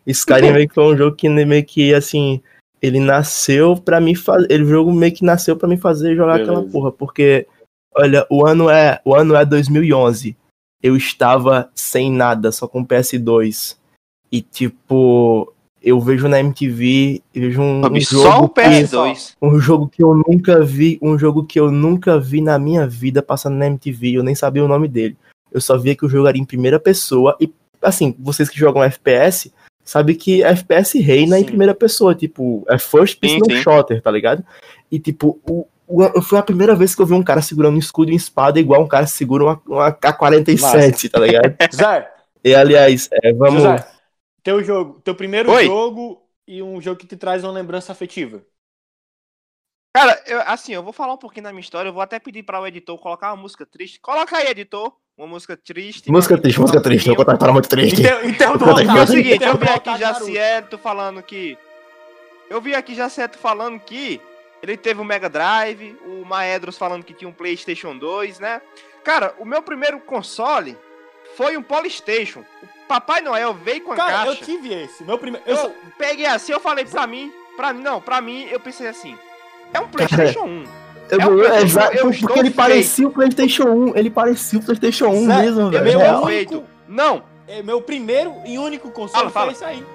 Skyrim 0.06 0.52
meio 0.52 0.68
que 0.68 0.74
foi 0.74 0.94
um 0.94 0.96
jogo 0.96 1.14
que 1.14 1.28
meio 1.28 1.64
que, 1.64 1.92
assim, 1.92 2.42
ele 2.80 2.98
nasceu 2.98 3.76
pra 3.76 4.00
me 4.00 4.14
fazer. 4.14 4.50
Ele 4.50 4.64
jogo 4.64 4.90
meio 4.90 5.14
que 5.14 5.24
nasceu 5.24 5.56
pra 5.56 5.68
me 5.68 5.76
fazer 5.76 6.16
jogar 6.16 6.36
aquela 6.36 6.60
Beleza. 6.60 6.72
porra. 6.72 6.92
Porque, 6.92 7.46
olha, 7.94 8.26
o 8.30 8.46
ano 8.46 8.70
é, 8.70 9.00
o 9.04 9.14
ano 9.14 9.34
é 9.34 9.44
2011. 9.44 10.36
Eu 10.82 10.96
estava 10.96 11.70
sem 11.74 12.10
nada, 12.10 12.50
só 12.52 12.66
com 12.66 12.84
PS2. 12.84 13.78
E, 14.30 14.40
tipo, 14.40 15.52
eu 15.82 16.00
vejo 16.00 16.26
na 16.28 16.40
MTV, 16.40 17.22
eu 17.34 17.42
vejo 17.42 17.60
um, 17.62 17.80
um 17.86 18.00
jogo 18.00 18.22
Só 18.24 18.40
o 18.44 18.48
que- 18.48 18.60
PS2. 18.62 19.34
um 19.40 19.58
jogo 19.60 19.88
que 19.88 20.02
eu 20.02 20.14
nunca 20.26 20.62
vi, 20.62 20.98
um 21.02 21.18
jogo 21.18 21.44
que 21.44 21.60
eu 21.60 21.70
nunca 21.70 22.18
vi 22.18 22.40
na 22.40 22.58
minha 22.58 22.86
vida 22.86 23.22
passando 23.22 23.54
na 23.56 23.66
MTV, 23.66 24.14
eu 24.18 24.22
nem 24.22 24.34
sabia 24.34 24.64
o 24.64 24.68
nome 24.68 24.88
dele. 24.88 25.16
Eu 25.52 25.60
só 25.60 25.76
via 25.78 25.94
que 25.94 26.04
o 26.04 26.08
jogo 26.08 26.26
era 26.26 26.36
em 26.38 26.44
primeira 26.44 26.80
pessoa 26.80 27.36
e 27.40 27.52
assim, 27.80 28.14
vocês 28.18 28.48
que 28.48 28.58
jogam 28.58 28.82
FPS 28.82 29.52
sabe 29.84 30.14
que 30.14 30.42
FPS 30.42 30.98
reina 30.98 31.36
em 31.38 31.40
Sim. 31.42 31.46
primeira 31.46 31.74
pessoa, 31.74 32.14
tipo, 32.14 32.64
é 32.68 32.78
first 32.78 33.20
person 33.20 33.44
Sim, 33.44 33.56
sim. 33.56 33.62
shooter, 33.62 34.00
tá 34.02 34.10
ligado? 34.10 34.42
E 34.90 34.98
tipo, 34.98 35.38
o, 35.48 35.66
o- 35.86 36.22
foi 36.22 36.38
a 36.38 36.42
primeira 36.42 36.74
vez 36.74 36.94
que 36.94 37.02
eu 37.02 37.06
vi 37.06 37.12
um 37.12 37.22
cara 37.22 37.42
segurando 37.42 37.74
um 37.76 37.78
escudo 37.78 38.10
e 38.10 38.16
espada 38.16 38.58
igual 38.58 38.82
um 38.82 38.88
cara 38.88 39.06
segura 39.06 39.44
uma, 39.44 39.60
uma 39.68 39.92
K-47, 39.92 41.10
tá 41.10 41.20
ligado? 41.20 41.54
Zé, 41.72 42.08
E 42.42 42.54
aliás, 42.54 43.08
é, 43.12 43.32
vamos. 43.34 43.62
José, 43.62 43.84
teu 44.44 44.62
jogo, 44.62 45.00
teu 45.00 45.14
primeiro 45.14 45.50
Oi. 45.50 45.66
jogo 45.66 46.22
e 46.46 46.62
um 46.62 46.80
jogo 46.80 47.00
que 47.00 47.06
te 47.06 47.16
traz 47.16 47.42
uma 47.42 47.52
lembrança 47.52 47.90
afetiva. 47.90 48.44
Cara, 49.96 50.22
eu- 50.26 50.40
assim, 50.42 50.72
eu 50.74 50.82
vou 50.82 50.92
falar 50.92 51.14
um 51.14 51.18
pouquinho 51.18 51.44
da 51.44 51.50
minha 51.52 51.60
história. 51.60 51.88
Eu 51.88 51.92
vou 51.92 52.02
até 52.02 52.18
pedir 52.18 52.42
para 52.42 52.60
o 52.60 52.66
editor 52.66 52.98
colocar 52.98 53.32
uma 53.32 53.40
música 53.42 53.64
triste. 53.64 54.00
Coloca 54.00 54.36
aí, 54.36 54.48
editor. 54.48 54.92
Uma 55.16 55.28
música 55.28 55.56
triste. 55.56 56.10
Música 56.10 56.36
triste, 56.36 56.60
música 56.60 56.80
um 56.80 56.82
triste, 56.82 57.08
eu 57.08 57.14
pouquinho. 57.14 57.26
vou 57.26 57.34
contar 57.34 57.46
uma 57.46 57.52
muito 57.52 57.68
triste. 57.68 58.02
Então, 58.02 58.24
então 58.24 58.58
Porque 58.58 58.98
é 58.98 59.02
o 59.02 59.06
seguinte, 59.06 59.34
então 59.36 59.48
eu 59.50 59.56
vi 59.56 59.68
aqui 59.68 59.90
Naruto. 59.90 60.00
Jacieto 60.00 60.78
falando 60.78 61.22
que. 61.22 61.56
Eu 62.50 62.60
vi 62.60 62.74
aqui 62.74 62.94
Jacieto 62.96 63.38
falando 63.38 63.78
que 63.78 64.20
ele 64.60 64.76
teve 64.76 65.00
o 65.00 65.04
Mega 65.04 65.28
Drive, 65.28 65.96
o 66.04 66.24
Maedros 66.24 66.76
falando 66.76 67.04
que 67.04 67.14
tinha 67.14 67.28
um 67.28 67.32
PlayStation 67.32 67.96
2, 67.96 68.40
né? 68.40 68.60
Cara, 69.04 69.34
o 69.38 69.44
meu 69.44 69.62
primeiro 69.62 70.00
console 70.00 70.76
foi 71.36 71.56
um 71.56 71.62
Polystation. 71.62 72.44
O 72.62 72.66
Papai 72.88 73.20
Noel 73.20 73.54
veio 73.54 73.82
com 73.82 73.92
a 73.92 73.96
Cara, 73.96 74.12
eu 74.26 74.32
caixa. 74.32 74.44
tive 74.44 74.72
esse. 74.72 75.02
Meu 75.04 75.18
primeiro. 75.18 75.44
Eu, 75.46 75.56
Eu 75.56 75.62
só- 75.62 75.70
peguei 75.98 76.26
assim, 76.26 76.52
eu 76.52 76.60
falei 76.60 76.84
pra 76.84 77.06
mim, 77.06 77.32
pra 77.56 77.72
mim, 77.72 77.82
não, 77.82 78.00
pra 78.00 78.20
mim, 78.20 78.46
eu 78.50 78.60
pensei 78.60 78.86
assim. 78.86 79.16
É 79.72 79.80
um 79.80 79.88
PlayStation 79.88 80.44
1. 80.44 80.64
Eu, 81.10 81.20
É 81.20 81.26
um 81.26 81.30
eu- 81.32 81.36
PlayStation, 81.38 81.64
exato, 81.66 81.96
eu 81.96 82.10
porque 82.10 82.32
ele 82.38 82.42
feito. 82.42 82.54
parecia 82.56 83.08
o 83.08 83.10
PlayStation 83.10 83.64
1, 83.64 83.96
ele 83.96 84.10
parecia 84.10 84.58
o 84.58 84.62
PlayStation 84.62 85.06
1 85.08 85.26
Zé, 85.26 85.42
mesmo, 85.42 85.68
é 85.68 85.70
velho. 85.70 85.84
meu 85.84 85.98
Real. 85.98 86.24
único-. 86.24 86.64
Não, 86.88 87.22
é, 87.48 87.62
meu 87.62 87.80
primeiro 87.82 88.34
e 88.46 88.58
único 88.58 88.90
console 88.90 89.30
Fala, 89.30 89.30
foi 89.30 89.40
fala. 89.40 89.52
esse 89.52 89.64
aí. 89.64 89.86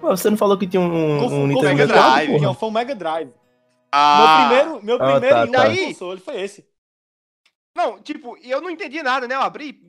Pô, 0.00 0.08
Você 0.16 0.30
não 0.30 0.36
falou 0.36 0.56
que 0.58 0.66
tinha 0.66 0.80
um, 0.80 0.86
um 1.24 1.46
Nintendo 1.46 1.68
Mega 1.68 1.86
64, 1.86 2.26
Drive? 2.26 2.40
Não, 2.42 2.54
foi 2.54 2.68
o 2.68 2.72
Mega 2.72 2.94
Drive. 2.94 3.30
Ah, 3.92 4.18
Meu 4.18 4.48
primeiro, 4.48 4.84
meu 4.84 4.96
Ah, 4.96 5.20
primeiro 5.20 5.34
tá, 5.36 5.40
e 5.42 5.68
único 5.68 5.82
tá. 5.82 5.86
Console 5.88 6.20
foi 6.20 6.40
esse. 6.40 6.64
Não, 7.80 7.98
tipo, 7.98 8.36
eu 8.42 8.60
não 8.60 8.68
entendi 8.68 9.02
nada, 9.02 9.26
né? 9.26 9.34
Eu 9.34 9.40
abri, 9.40 9.80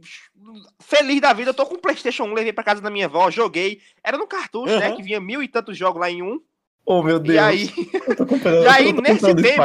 feliz 0.79 1.19
da 1.19 1.33
vida, 1.33 1.49
eu 1.49 1.53
tô 1.53 1.65
com 1.65 1.75
o 1.75 1.81
PlayStation 1.81 2.23
1, 2.23 2.33
levei 2.33 2.53
pra 2.53 2.63
casa 2.63 2.81
da 2.81 2.89
minha 2.89 3.05
avó, 3.05 3.29
joguei. 3.29 3.81
Era 4.01 4.17
no 4.17 4.25
cartucho, 4.25 4.79
né? 4.79 4.87
Aham. 4.87 4.95
Que 4.95 5.03
vinha 5.03 5.19
mil 5.19 5.43
e 5.43 5.47
tantos 5.47 5.77
jogos 5.77 5.99
lá 5.99 6.09
em 6.09 6.21
um. 6.23 6.39
Oh, 6.85 7.03
meu 7.03 7.19
Deus. 7.19 7.35
E 7.35 7.39
aí, 7.39 7.69
eu 8.07 8.15
tô 8.15 8.25
comprando, 8.25 8.63
e 8.63 8.67
aí, 8.67 8.93
nesse 8.93 9.35
tempo- 9.35 9.61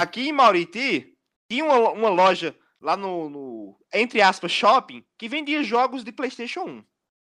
aqui 0.00 0.28
em 0.28 0.32
Mauriti, 0.32 1.14
tinha 1.48 1.64
uma, 1.64 1.90
uma 1.90 2.08
loja 2.08 2.54
lá 2.80 2.96
no, 2.96 3.30
no, 3.30 3.76
entre 3.94 4.20
aspas, 4.20 4.50
shopping, 4.50 5.04
que 5.16 5.28
vendia 5.28 5.62
jogos 5.62 6.02
de 6.02 6.10
PlayStation 6.10 6.60
1. 6.60 6.84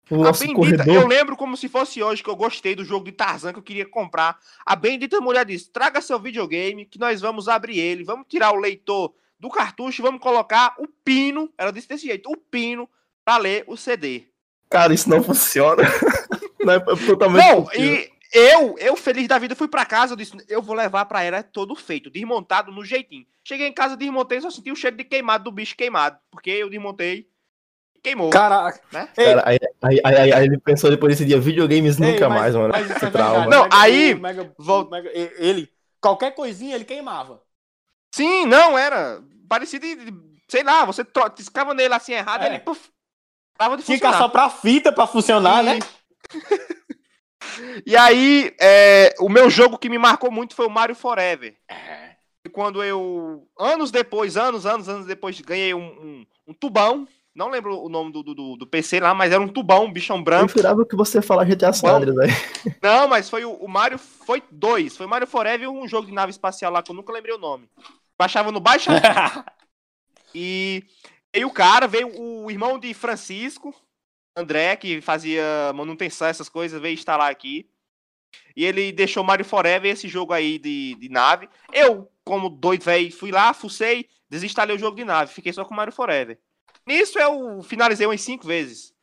O 0.10 0.24
a 0.24 0.32
bendita, 0.32 0.54
corredor. 0.54 0.96
eu 0.96 1.06
lembro 1.08 1.36
como 1.36 1.58
se 1.58 1.68
fosse 1.68 2.02
hoje 2.02 2.24
que 2.24 2.30
eu 2.30 2.36
gostei 2.36 2.74
do 2.74 2.84
jogo 2.86 3.06
de 3.06 3.12
Tarzan 3.12 3.52
que 3.52 3.60
eu 3.60 3.64
queria 3.64 3.86
comprar. 3.86 4.40
A 4.66 4.76
bendita 4.76 5.20
mulher 5.20 5.46
disse: 5.46 5.70
traga 5.70 6.00
seu 6.02 6.18
videogame 6.18 6.86
que 6.86 6.98
nós 6.98 7.20
vamos 7.20 7.48
abrir 7.50 7.78
ele, 7.78 8.06
vamos 8.06 8.26
tirar 8.28 8.52
o 8.52 8.60
leitor 8.60 9.14
do 9.40 9.50
cartucho 9.50 10.02
e 10.02 10.04
vamos 10.04 10.22
colocar 10.22 10.74
o 10.80 10.88
pino. 10.88 11.52
Ela 11.58 11.72
disse 11.72 11.88
desse 11.88 12.06
jeito: 12.08 12.30
o 12.32 12.38
pino 12.38 12.90
pra 13.26 13.38
ler 13.38 13.64
o 13.68 13.76
CD. 13.78 14.26
Cara, 14.70 14.94
isso 14.94 15.10
não 15.10 15.24
funciona. 15.24 15.84
não 16.64 16.74
é 16.74 16.80
totalmente 16.80 17.46
Não, 17.46 17.64
possível. 17.64 17.86
e 17.94 18.12
eu, 18.34 18.76
eu 18.80 18.96
feliz 18.98 19.28
da 19.28 19.40
vida, 19.40 19.56
fui 19.56 19.68
pra 19.68 19.86
casa, 19.86 20.14
eu 20.14 20.18
disse: 20.18 20.34
eu 20.50 20.62
vou 20.62 20.76
levar 20.76 21.06
pra 21.06 21.24
ela 21.24 21.38
é 21.38 21.44
todo 21.44 21.76
feito, 21.76 22.10
desmontado 22.10 22.72
no 22.72 22.84
jeitinho. 22.84 23.26
Cheguei 23.44 23.68
em 23.68 23.74
casa, 23.74 23.96
desmontei, 23.96 24.42
só 24.42 24.50
senti 24.50 24.72
o 24.72 24.76
cheiro 24.76 24.98
de 24.98 25.04
queimado 25.06 25.46
do 25.46 25.52
bicho 25.52 25.76
queimado, 25.78 26.18
porque 26.30 26.50
eu 26.50 26.70
desmontei 26.70 27.28
e 27.96 28.00
queimou. 28.02 28.30
Caraca. 28.30 28.82
Né? 28.92 29.08
Cara, 29.16 29.44
aí, 29.46 29.58
aí, 29.82 30.02
aí- 30.04 30.34
aí 30.34 30.46
ele 30.46 30.58
pensou 30.60 30.90
depois 30.90 31.14
desse 31.14 31.26
dia, 31.26 31.40
videogames 31.40 31.98
ei, 31.98 32.12
nunca 32.12 32.28
mas- 32.28 32.40
mais, 32.42 32.56
mano. 32.56 32.70
mas 32.74 32.86
isso 32.90 32.98
é 32.98 33.00
Que 33.08 33.12
trauma. 33.12 33.46
Não, 33.48 33.64
Mega- 33.64 33.70
aí, 33.78 34.14
Mega- 34.16 34.54
vol- 34.58 34.90
Mega- 34.90 35.12
ele, 35.14 35.70
qualquer 36.02 36.32
coisinha 36.36 36.76
ele 36.76 36.84
queimava. 36.84 37.42
Sim, 38.14 38.46
não, 38.46 38.78
era 38.78 39.22
parecido, 39.50 39.86
de- 39.86 39.96
de- 40.12 40.14
sei 40.50 40.64
lá, 40.64 40.86
você 40.86 41.06
tiscava 41.36 41.74
nele 41.74 41.94
assim 41.94 42.14
errado, 42.14 42.44
É. 42.44 42.48
ele 42.48 42.60
puf, 42.60 42.90
parava 43.58 43.78
de 43.78 43.84
Tinha 43.84 43.98
funcionar. 43.98 44.18
soprar 44.18 44.50
fita 44.52 44.92
pra 44.92 45.06
funcionar, 45.08 45.64
né? 45.64 45.80
E 47.86 47.96
aí, 47.96 48.54
é, 48.60 49.14
o 49.20 49.30
meu 49.30 49.50
jogo 49.50 49.78
que 49.78 49.90
me 49.90 49.98
marcou 49.98 50.32
muito 50.32 50.56
foi 50.56 50.66
o 50.68 50.70
Mario 50.70 50.96
Forever. 50.96 51.56
E 52.46 52.50
Quando 52.50 52.84
eu, 52.84 53.48
anos 53.60 53.92
depois, 53.92 54.38
anos, 54.38 54.66
anos, 54.66 54.88
anos 54.88 55.06
depois, 55.06 55.40
ganhei 55.42 55.74
um, 55.74 55.80
um- 55.86 56.26
um 56.48 56.54
tubão. 56.54 57.08
Não 57.38 57.50
lembro 57.50 57.80
o 57.80 57.88
nome 57.88 58.12
do, 58.12 58.24
do, 58.24 58.58
do 58.58 58.66
PC 58.66 59.00
lá, 59.00 59.14
mas 59.14 59.32
era 59.32 59.40
um 59.40 59.48
tubão, 59.48 59.86
um 59.86 59.94
bichão 59.94 60.18
Eu 60.18 60.24
branco. 60.24 60.52
jurava 60.52 60.84
que 60.84 60.96
você 60.96 61.20
ia 61.20 61.22
falar 61.22 61.46
GTA 61.46 61.72
San 61.72 61.98
Andreas, 61.98 62.16
velho. 62.16 62.34
Não, 62.82 63.08
mas 63.08 63.30
foi 63.30 63.46
o, 63.46 63.54
o 63.54 63.68
Mario, 63.70 64.00
foi 64.00 64.42
dois. 64.50 64.98
Foi 64.98 65.06
Mario 65.06 65.28
Forever 65.28 65.66
e 65.66 65.68
um 65.68 65.88
jogo 65.88 66.08
de 66.08 66.14
nave 66.14 66.32
espacial 66.32 66.72
lá 66.72 66.82
que 66.82 66.90
eu 66.90 66.96
nunca 66.96 67.14
lembrei 67.14 67.36
o 67.36 67.38
nome. 67.38 67.70
Baixava 68.18 68.52
no 68.52 68.60
Baixa 68.60 68.90
E 70.34 70.84
veio 71.32 71.48
o 71.48 71.54
cara, 71.54 71.88
veio 71.88 72.10
o 72.20 72.50
irmão 72.50 72.80
de 72.80 72.92
Francisco, 72.96 73.72
André, 74.36 74.76
que 74.76 75.00
fazia 75.00 75.72
manutenção, 75.76 76.28
essas 76.28 76.50
coisas, 76.50 76.82
veio 76.82 76.96
instalar 76.96 77.30
aqui. 77.30 77.70
E 78.56 78.66
ele 78.66 78.92
deixou 78.92 79.24
Mario 79.24 79.46
Forever, 79.46 79.92
esse 79.92 80.08
jogo 80.08 80.34
aí 80.34 80.58
de, 80.58 80.96
de 80.96 81.08
nave. 81.08 81.48
Eu, 81.72 82.12
como 82.26 82.50
doido 82.50 82.84
velho, 82.84 83.12
fui 83.12 83.32
lá, 83.32 83.54
fucei, 83.54 84.10
desinstalei 84.28 84.76
o 84.76 84.80
jogo 84.80 84.98
de 84.98 85.06
nave, 85.06 85.32
fiquei 85.32 85.54
só 85.54 85.64
com 85.64 85.76
Mario 85.76 85.94
Forever. 85.94 86.40
Nisso 86.88 87.20
eu 87.20 87.62
finalizei 87.64 88.08
umas 88.08 88.22
cinco 88.22 88.48
vezes. 88.48 88.94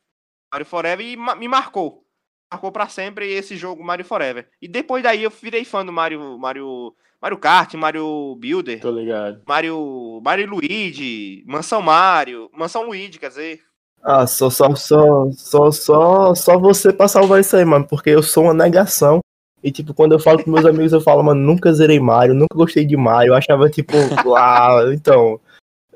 Mario 0.51 0.65
Forever 0.65 1.05
e 1.05 1.15
ma- 1.15 1.35
me 1.35 1.47
marcou. 1.47 2.03
Marcou 2.51 2.71
pra 2.71 2.87
sempre 2.87 3.31
esse 3.31 3.55
jogo 3.55 3.83
Mario 3.83 4.05
Forever. 4.05 4.47
E 4.61 4.67
depois 4.67 5.03
daí 5.03 5.23
eu 5.23 5.29
virei 5.29 5.63
fã 5.65 5.85
do 5.85 5.91
Mario, 5.91 6.37
Mario, 6.37 6.93
Mario 7.21 7.37
Kart, 7.37 7.73
Mario 7.75 8.35
Builder. 8.39 8.79
Tô 8.81 8.91
ligado. 8.91 9.41
Mario, 9.47 10.21
Mario 10.23 10.49
Luigi, 10.49 11.43
Mansão 11.47 11.81
Mario, 11.81 12.49
Mansão 12.53 12.83
Luigi, 12.85 13.19
quer 13.19 13.29
dizer. 13.29 13.61
Ah, 14.01 14.25
só, 14.27 14.49
só, 14.49 14.73
só, 14.75 15.31
só, 15.31 15.71
só, 15.71 16.35
só 16.35 16.59
você 16.59 16.93
pra 16.93 17.07
salvar 17.07 17.41
isso 17.41 17.55
aí, 17.57 17.65
mano, 17.65 17.87
porque 17.87 18.11
eu 18.11 18.21
sou 18.21 18.43
uma 18.43 18.53
negação. 18.53 19.19
E, 19.63 19.71
tipo, 19.71 19.95
quando 19.95 20.11
eu 20.13 20.19
falo 20.19 20.43
com 20.43 20.51
meus 20.51 20.65
amigos, 20.65 20.93
eu 20.93 21.01
falo, 21.01 21.23
mano, 21.23 21.41
nunca 21.41 21.73
zerei 21.73 21.99
Mario, 21.99 22.35
nunca 22.35 22.55
gostei 22.55 22.85
de 22.85 22.95
Mario. 22.95 23.31
Eu 23.31 23.35
achava, 23.35 23.67
tipo, 23.67 23.93
ah, 24.37 24.79
então. 24.93 25.39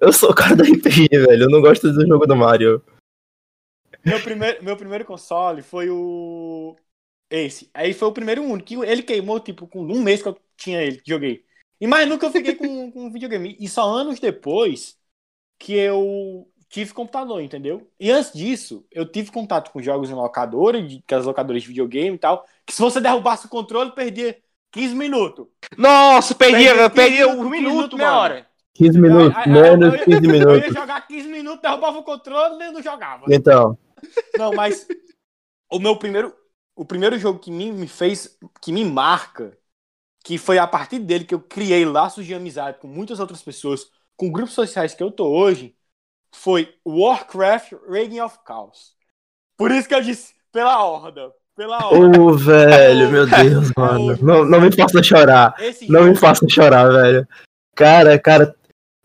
Eu 0.01 0.13
sou 0.13 0.31
o 0.31 0.35
cara 0.35 0.55
da 0.55 0.63
RPG, 0.63 1.09
velho. 1.09 1.43
Eu 1.43 1.49
não 1.49 1.61
gosto 1.61 1.91
do 1.91 2.07
jogo 2.07 2.25
do 2.25 2.35
Mario. 2.35 2.81
Meu 4.05 4.21
primeiro, 4.21 4.63
meu 4.63 4.77
primeiro 4.77 5.05
console 5.05 5.61
foi 5.61 5.89
o. 5.89 6.75
Esse. 7.29 7.69
Aí 7.73 7.93
foi 7.93 8.07
o 8.07 8.13
primeiro 8.13 8.41
único. 8.41 8.65
que 8.65 8.75
Ele 8.75 9.03
queimou, 9.03 9.39
tipo, 9.39 9.67
com 9.67 9.81
um 9.81 10.01
mês 10.01 10.21
que 10.21 10.29
eu 10.29 10.37
tinha 10.55 10.81
ele, 10.81 11.01
que 11.01 11.11
joguei. 11.11 11.45
E 11.79 11.87
mais 11.87 12.07
nunca 12.07 12.25
eu 12.25 12.31
fiquei 12.31 12.55
com, 12.55 12.91
com 12.91 13.11
videogame. 13.11 13.55
E 13.59 13.67
só 13.67 13.83
anos 13.83 14.19
depois 14.19 14.97
que 15.57 15.73
eu 15.73 16.49
tive 16.69 16.93
computador, 16.93 17.41
entendeu? 17.41 17.89
E 17.99 18.09
antes 18.09 18.31
disso, 18.31 18.85
eu 18.91 19.05
tive 19.05 19.31
contato 19.31 19.71
com 19.71 19.81
jogos 19.81 20.09
em 20.09 20.13
locadora, 20.13 20.81
de, 20.81 21.03
com 21.07 21.15
as 21.15 21.25
locadoras 21.25 21.61
de 21.61 21.67
videogame 21.67 22.15
e 22.15 22.19
tal. 22.19 22.45
Que 22.65 22.73
se 22.73 22.81
você 22.81 23.01
derrubasse 23.01 23.45
o 23.47 23.49
controle, 23.49 23.91
perdia 23.91 24.37
15 24.71 24.95
minutos. 24.95 25.47
Nossa, 25.77 26.33
perdia, 26.33 26.73
15 26.73 26.89
perdia 26.89 27.27
um 27.27 27.37
15 27.37 27.49
minuto, 27.49 27.97
meia 27.97 28.09
mano. 28.09 28.21
hora. 28.21 28.48
15 28.79 28.97
minutos, 28.99 29.37
Aí- 29.37 29.43
aí- 29.51 29.59
aí 29.59 29.61
menos 29.77 29.93
eu 29.93 29.99
ia- 29.99 30.05
15 30.05 30.17
Eu 30.25 30.35
ia 30.35 30.45
minutos. 30.45 30.73
jogar 30.73 31.01
15 31.07 31.27
minutos, 31.27 31.61
derrubava 31.61 31.97
o 31.99 32.03
controle 32.03 32.63
e 32.63 32.71
não 32.71 32.81
jogava. 32.81 33.25
Então, 33.29 33.77
Não, 34.37 34.53
mas 34.53 34.87
o 35.69 35.77
meu 35.79 35.97
primeiro, 35.97 36.33
o 36.75 36.85
primeiro 36.85 37.19
jogo 37.19 37.37
que 37.39 37.51
me, 37.51 37.71
me 37.71 37.87
fez, 37.87 38.37
que 38.61 38.71
me 38.71 38.85
marca, 38.85 39.57
que 40.23 40.37
foi 40.37 40.57
a 40.57 40.65
partir 40.65 40.99
dele 40.99 41.25
que 41.25 41.35
eu 41.35 41.41
criei 41.41 41.83
laços 41.83 42.25
de 42.25 42.33
amizade 42.33 42.77
com 42.79 42.87
muitas 42.87 43.19
outras 43.19 43.41
pessoas, 43.41 43.87
com 44.15 44.31
grupos 44.31 44.53
sociais 44.53 44.93
que 44.93 45.03
eu 45.03 45.11
tô 45.11 45.27
hoje, 45.27 45.75
foi 46.33 46.73
Warcraft 46.87 47.73
Reign 47.89 48.21
of 48.21 48.37
Chaos. 48.47 48.93
Por 49.57 49.71
isso 49.71 49.87
que 49.89 49.95
eu 49.95 50.01
disse, 50.01 50.33
pela 50.53 50.81
horda, 50.83 51.31
pela 51.55 51.85
horda. 51.89 52.21
ô, 52.21 52.33
velho, 52.33 53.11
meu 53.11 53.25
Deus, 53.27 53.71
mano. 53.77 54.17
Não, 54.21 54.45
não 54.45 54.61
me 54.61 54.71
faça 54.71 55.03
chorar. 55.03 55.53
Esse 55.59 55.91
Não 55.91 56.05
me 56.05 56.15
faça 56.15 56.47
chorar, 56.47 56.87
velho. 56.89 57.27
Cara, 57.75 58.17
cara, 58.19 58.55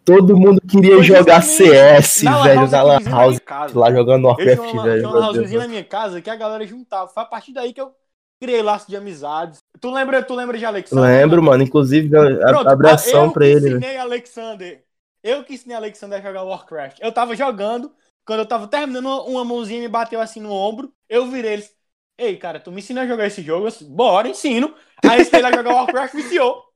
todo 0.04 0.36
mundo 0.36 0.60
queria 0.60 0.96
Foi 0.96 1.02
jogar 1.02 1.40
justamente 1.42 2.06
CS, 2.06 2.22
na 2.22 2.42
velho, 2.42 2.70
na 2.70 2.82
Lan 2.82 3.04
House, 3.04 3.40
lá 3.74 3.90
jogando 3.90 4.24
Eu 4.24 4.28
Warcraft, 4.28 4.72
uma, 4.72 4.82
velho. 4.82 4.98
tinha 4.98 5.08
uma 5.08 5.26
housezinha 5.26 5.60
na 5.60 5.68
minha 5.68 5.84
casa 5.84 6.20
que 6.20 6.30
a 6.30 6.36
galera 6.36 6.66
juntava. 6.66 7.08
Foi 7.08 7.22
a 7.22 7.26
partir 7.26 7.52
daí 7.52 7.72
que 7.72 7.80
eu 7.80 7.92
criei 8.40 8.62
laço 8.62 8.88
de 8.88 8.96
amizades. 8.96 9.58
Tu 9.80 9.90
lembra, 9.90 10.22
tu 10.22 10.34
lembra 10.34 10.58
de 10.58 10.64
Alexandre? 10.64 11.04
Lembro, 11.04 11.42
mano. 11.42 11.62
Inclusive, 11.62 12.08
Pronto, 12.08 12.68
abração 12.68 13.26
eu 13.26 13.32
pra 13.32 13.46
ele, 13.46 13.70
né? 13.70 13.76
ensinei 13.76 13.96
Alexander. 13.96 14.84
Eu 15.22 15.42
que 15.42 15.54
ensinei 15.54 15.76
Alexander 15.76 16.18
a 16.18 16.22
jogar 16.22 16.42
Warcraft. 16.42 16.98
Eu 17.00 17.10
tava 17.10 17.34
jogando, 17.34 17.90
quando 18.26 18.40
eu 18.40 18.46
tava 18.46 18.66
terminando, 18.68 19.08
uma, 19.24 19.44
mãozinha 19.44 19.80
me 19.80 19.88
bateu 19.88 20.20
assim 20.20 20.40
no 20.40 20.52
ombro. 20.52 20.92
Eu 21.08 21.26
virei 21.26 21.54
eles. 21.54 21.74
Ei, 22.18 22.36
cara, 22.36 22.60
tu 22.60 22.70
me 22.70 22.80
ensina 22.80 23.02
a 23.02 23.06
jogar 23.06 23.26
esse 23.26 23.42
jogo? 23.42 23.66
Eu 23.66 23.70
disse, 23.70 23.84
Bora, 23.84 24.28
ensino. 24.28 24.74
Aí 25.04 25.22
ensinei 25.22 25.40
ele 25.40 25.48
a 25.48 25.56
jogar 25.56 25.74
Warcraft 25.74 26.14
viciou. 26.14 26.62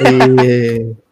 E... 0.00 1.05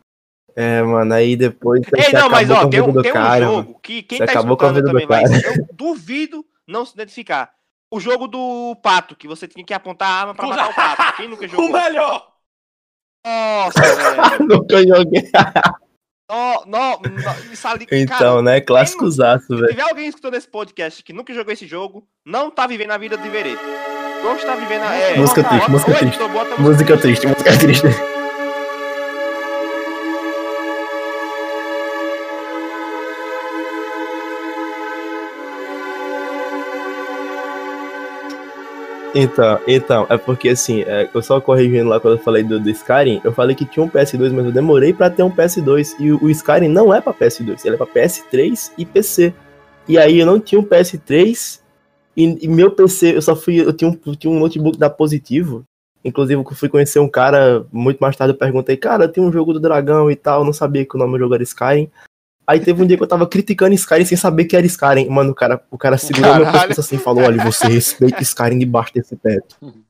É, 0.56 0.82
mano, 0.82 1.12
aí 1.14 1.34
depois 1.36 1.82
Ei, 1.96 2.12
não, 2.12 2.28
mas 2.30 2.48
acabou 2.50 2.56
ó, 2.56 2.60
com 2.62 2.66
a 2.66 2.70
tem, 2.70 2.80
vida 2.80 2.90
um, 2.90 2.92
do 2.92 3.02
tem 3.02 3.10
um 3.10 3.14
cara, 3.14 3.44
jogo 3.44 3.56
mano. 3.56 3.80
que 3.82 4.02
quem 4.02 4.18
Você 4.18 4.26
tá 4.26 4.32
acabou 4.32 4.56
com 4.56 4.64
a 4.64 4.68
escutando 4.68 4.86
também 4.86 5.06
vai. 5.06 5.24
Eu 5.24 5.66
duvido 5.72 6.44
não 6.66 6.84
se 6.86 6.94
identificar. 6.94 7.50
o 7.92 7.98
jogo 8.00 8.26
do 8.28 8.76
pato, 8.82 9.16
que 9.16 9.26
você 9.28 9.46
tinha 9.48 9.64
que 9.64 9.74
apontar 9.74 10.08
a 10.08 10.20
arma 10.20 10.34
pra 10.34 10.46
matar 10.46 10.70
o 10.70 10.74
pato. 10.74 11.16
Quem 11.16 11.28
nunca 11.28 11.44
O 11.44 11.48
jogou? 11.48 11.70
melhor! 11.72 12.28
Nossa, 13.26 13.80
velho. 13.82 14.46
Nunca 14.48 14.78
joguei. 14.86 15.30
No, 16.30 16.64
no, 16.66 16.98
no, 17.00 17.52
isso 17.52 17.68
ali, 17.68 17.86
Então, 17.92 18.16
cara, 18.18 18.42
né? 18.42 18.60
Clássicozaço, 18.60 19.46
se 19.46 19.54
velho. 19.56 19.68
tiver 19.68 19.82
alguém 19.82 20.06
escutando 20.08 20.34
esse 20.34 20.48
podcast 20.48 21.02
que 21.02 21.12
nunca 21.12 21.34
jogou 21.34 21.52
esse 21.52 21.66
jogo, 21.66 22.06
não 22.24 22.50
tá 22.50 22.66
vivendo 22.66 22.92
a 22.92 22.98
vida 22.98 23.16
de 23.18 23.28
veredo. 23.28 23.60
Não 24.22 24.36
está 24.36 24.54
vivendo 24.54 24.82
a... 24.84 24.94
É, 24.94 25.16
Música 25.16 25.42
bota- 25.42 25.54
triste, 25.54 25.70
música 25.70 25.90
Oi, 25.90 25.96
triste. 25.98 26.16
editor, 26.20 26.32
bota 26.32 26.54
a 26.54 26.58
Música 26.58 26.96
triste, 26.98 27.26
música 27.26 27.58
triste. 27.58 27.86
Então, 39.14 39.60
então, 39.68 40.06
é 40.10 40.16
porque 40.16 40.48
assim, 40.48 40.82
é, 40.82 41.08
eu 41.14 41.22
só 41.22 41.40
corrigindo 41.40 41.88
lá 41.88 42.00
quando 42.00 42.16
eu 42.16 42.22
falei 42.22 42.42
do, 42.42 42.58
do 42.58 42.68
Skyrim, 42.68 43.20
eu 43.22 43.32
falei 43.32 43.54
que 43.54 43.64
tinha 43.64 43.84
um 43.84 43.88
PS2, 43.88 44.32
mas 44.32 44.44
eu 44.44 44.50
demorei 44.52 44.92
pra 44.92 45.08
ter 45.08 45.22
um 45.22 45.30
PS2. 45.30 45.94
E 46.00 46.10
o, 46.10 46.24
o 46.24 46.30
Skyrim 46.30 46.68
não 46.68 46.92
é 46.92 47.00
pra 47.00 47.14
PS2, 47.14 47.64
ele 47.64 47.76
é 47.76 47.78
pra 47.78 47.86
PS3 47.86 48.72
e 48.76 48.84
PC. 48.84 49.32
E 49.86 49.96
aí 49.96 50.18
eu 50.18 50.26
não 50.26 50.40
tinha 50.40 50.60
um 50.60 50.64
PS3 50.64 51.60
e, 52.16 52.44
e 52.44 52.48
meu 52.48 52.70
PC, 52.70 53.16
eu 53.16 53.22
só 53.22 53.36
fui, 53.36 53.60
eu 53.60 53.72
tinha 53.72 53.88
um, 53.88 54.14
tinha 54.14 54.32
um 54.32 54.38
notebook 54.38 54.78
da 54.78 54.90
Positivo. 54.90 55.64
Inclusive, 56.04 56.40
eu 56.40 56.54
fui 56.54 56.68
conhecer 56.68 56.98
um 56.98 57.08
cara 57.08 57.64
muito 57.72 57.98
mais 57.98 58.14
tarde, 58.14 58.34
eu 58.34 58.38
perguntei, 58.38 58.76
cara, 58.76 59.08
tem 59.08 59.24
um 59.24 59.32
jogo 59.32 59.54
do 59.54 59.60
dragão 59.60 60.10
e 60.10 60.16
tal, 60.16 60.40
eu 60.40 60.44
não 60.44 60.52
sabia 60.52 60.84
que 60.84 60.94
o 60.94 60.98
nome 60.98 61.12
do 61.12 61.18
jogo 61.18 61.34
era 61.34 61.42
Skyrim. 61.42 61.90
Aí 62.46 62.60
teve 62.60 62.82
um 62.82 62.86
dia 62.86 62.96
que 62.96 63.02
eu 63.02 63.08
tava 63.08 63.26
criticando 63.26 63.74
Skyrim 63.74 64.04
sem 64.04 64.18
saber 64.18 64.44
que 64.44 64.56
era 64.56 64.66
Skyrim. 64.66 65.08
Mano, 65.08 65.30
o 65.30 65.34
cara, 65.34 65.62
o 65.70 65.78
cara 65.78 65.96
segurou 65.96 66.34
meu 66.34 66.50
pescoço 66.52 66.80
assim 66.80 66.96
e 66.96 66.98
falou: 66.98 67.24
olha, 67.24 67.42
você 67.42 67.66
respeita 67.68 68.22
Skyrim 68.22 68.58
debaixo 68.58 68.92
desse 68.94 69.16
teto. 69.16 69.56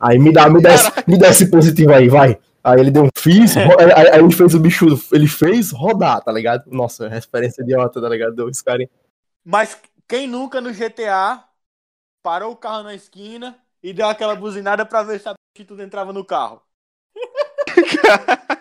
Aí 0.00 0.18
me 0.18 0.32
dá, 0.32 0.50
me 0.50 0.60
dá, 0.60 0.74
esse, 0.74 0.90
me 1.06 1.16
dá 1.16 1.28
esse 1.28 1.48
positivo 1.48 1.92
aí, 1.92 2.08
vai. 2.08 2.36
Aí 2.64 2.80
ele 2.80 2.90
deu 2.90 3.04
um 3.04 3.08
fiz, 3.16 3.54
ro- 3.54 3.78
aí, 3.78 4.08
aí 4.10 4.18
ele 4.18 4.32
fez 4.34 4.52
o 4.52 4.58
bicho, 4.58 4.86
ele 5.12 5.28
fez 5.28 5.70
rodar, 5.70 6.20
tá 6.20 6.32
ligado? 6.32 6.64
Nossa, 6.66 7.08
referência 7.08 7.62
idiota, 7.62 8.00
tá 8.00 8.08
ligado? 8.08 8.34
Do 8.34 8.50
Skyrim. 8.50 8.88
Mas 9.44 9.78
quem 10.08 10.26
nunca 10.26 10.60
no 10.60 10.72
GTA 10.72 11.44
parou 12.20 12.52
o 12.52 12.56
carro 12.56 12.82
na 12.82 12.94
esquina 12.94 13.56
e 13.80 13.92
deu 13.92 14.08
aquela 14.08 14.34
buzinada 14.34 14.84
pra 14.84 15.04
ver 15.04 15.20
se 15.20 15.28
a 15.28 15.34
tudo 15.66 15.82
entrava 15.82 16.12
no 16.12 16.24
carro? 16.24 16.60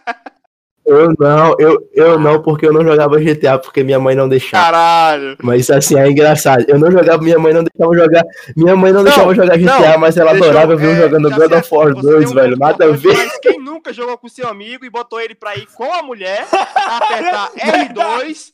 Eu 0.85 1.13
não, 1.19 1.55
eu, 1.59 1.89
eu 1.93 2.19
não, 2.19 2.41
porque 2.41 2.65
eu 2.65 2.73
não 2.73 2.83
jogava 2.83 3.19
GTA, 3.19 3.59
porque 3.59 3.83
minha 3.83 3.99
mãe 3.99 4.15
não 4.15 4.27
deixava. 4.27 4.65
Caralho. 4.65 5.37
Mas 5.41 5.69
assim, 5.69 5.97
é 5.97 6.09
engraçado. 6.09 6.65
Eu 6.67 6.79
não 6.79 6.91
jogava, 6.91 7.21
minha 7.21 7.37
mãe 7.37 7.53
não 7.53 7.63
deixava 7.63 7.95
jogar. 7.95 8.23
Minha 8.57 8.75
mãe 8.75 8.91
não 8.91 9.03
deixava 9.03 9.33
jogar 9.35 9.57
GTA, 9.57 9.91
não, 9.91 9.97
mas 9.99 10.17
ela 10.17 10.31
adorava 10.31 10.75
ver 10.75 10.97
é, 10.97 11.01
jogando 11.01 11.29
God 11.29 11.51
of 11.51 11.73
War 11.73 11.93
você 11.93 12.01
2, 12.01 12.03
deu 12.03 12.29
um 12.29 12.33
velho. 12.33 12.57
Nada 12.57 12.85
a 12.85 12.91
ver. 12.91 13.15
Mas 13.15 13.39
quem 13.39 13.59
nunca 13.59 13.93
jogou 13.93 14.17
com 14.17 14.27
seu 14.27 14.47
amigo 14.47 14.83
e 14.83 14.89
botou 14.89 15.21
ele 15.21 15.35
pra 15.35 15.55
ir 15.55 15.67
com 15.73 15.93
a 15.93 16.01
mulher, 16.01 16.47
apertar 16.51 17.51
R2 17.57 18.47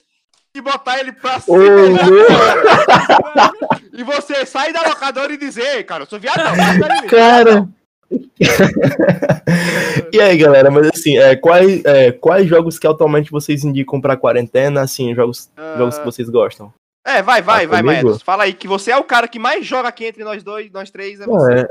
e 0.53 0.61
botar 0.61 0.99
ele 0.99 1.13
pra 1.13 1.39
cima? 1.39 1.57
E 3.97 4.03
você 4.03 4.45
sair 4.45 4.71
da 4.71 4.83
locadora 4.83 5.33
e 5.33 5.37
dizer, 5.37 5.77
"Ei, 5.77 5.83
cara, 5.83 6.03
eu 6.03 6.07
sou 6.07 6.19
não. 6.19 6.79
peraí, 6.79 7.07
Cara. 7.07 7.67
e 10.13 10.21
aí, 10.21 10.37
galera, 10.37 10.71
mas 10.71 10.87
assim, 10.87 11.17
é, 11.17 11.35
quais, 11.35 11.83
é, 11.85 12.11
quais 12.11 12.47
jogos 12.47 12.79
que 12.79 12.87
atualmente 12.87 13.31
vocês 13.31 13.63
indicam 13.63 13.99
pra 13.99 14.17
quarentena, 14.17 14.81
assim, 14.81 15.13
jogos, 15.13 15.49
Ah, 15.57 15.75
jogos 15.77 15.97
que 15.97 16.05
vocês 16.05 16.29
gostam? 16.29 16.73
É, 17.05 17.21
vai, 17.21 17.41
vai, 17.41 17.65
Tá 17.65 17.71
vai? 17.71 17.81
Maedros. 17.81 18.21
Fala 18.21 18.43
aí 18.43 18.53
que 18.53 18.67
você 18.67 18.91
é 18.91 18.97
o 18.97 19.03
cara 19.03 19.27
que 19.27 19.39
mais 19.39 19.65
joga 19.65 19.89
aqui 19.89 20.05
entre 20.05 20.23
nós 20.23 20.43
dois, 20.43 20.71
nós 20.71 20.89
três, 20.89 21.19
é 21.19 21.25
Não, 21.25 21.33
você. 21.33 21.53
é, 21.53 21.69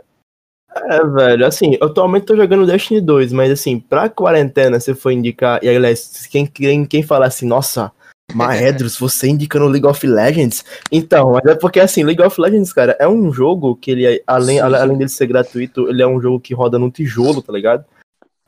é, 0.96 1.05
velho, 1.05 1.46
assim, 1.46 1.77
eu 1.81 1.88
atualmente 1.88 2.27
tô 2.27 2.37
jogando 2.37 2.66
Destiny 2.66 3.01
2, 3.01 3.33
mas 3.33 3.51
assim, 3.51 3.79
pra 3.79 4.09
quarentena, 4.09 4.81
se 4.81 4.94
for 4.94 5.11
indicar, 5.11 5.62
e 5.62 5.68
aí, 5.68 5.77
aliás, 5.77 6.27
quem, 6.27 6.46
quem, 6.46 6.85
quem 6.85 7.03
falar 7.03 7.27
assim, 7.27 7.46
nossa, 7.46 7.92
Maedros, 8.34 8.98
você 8.98 9.28
indica 9.28 9.58
no 9.58 9.66
League 9.68 9.86
of 9.86 10.06
Legends? 10.06 10.64
Então, 10.90 11.32
mas 11.32 11.44
é 11.46 11.54
porque 11.54 11.80
assim, 11.80 12.02
League 12.04 12.22
of 12.22 12.40
Legends, 12.40 12.72
cara, 12.72 12.96
é 12.98 13.06
um 13.06 13.32
jogo 13.32 13.76
que 13.76 13.90
ele, 13.90 14.22
além, 14.26 14.56
Sim, 14.58 14.66
sim. 14.68 14.74
além 14.74 14.98
dele 14.98 15.08
ser 15.10 15.26
gratuito, 15.26 15.88
ele 15.88 16.02
é 16.02 16.06
um 16.06 16.20
jogo 16.20 16.40
que 16.40 16.52
roda 16.54 16.78
no 16.78 16.90
tijolo, 16.90 17.40
tá 17.40 17.52
ligado? 17.52 17.84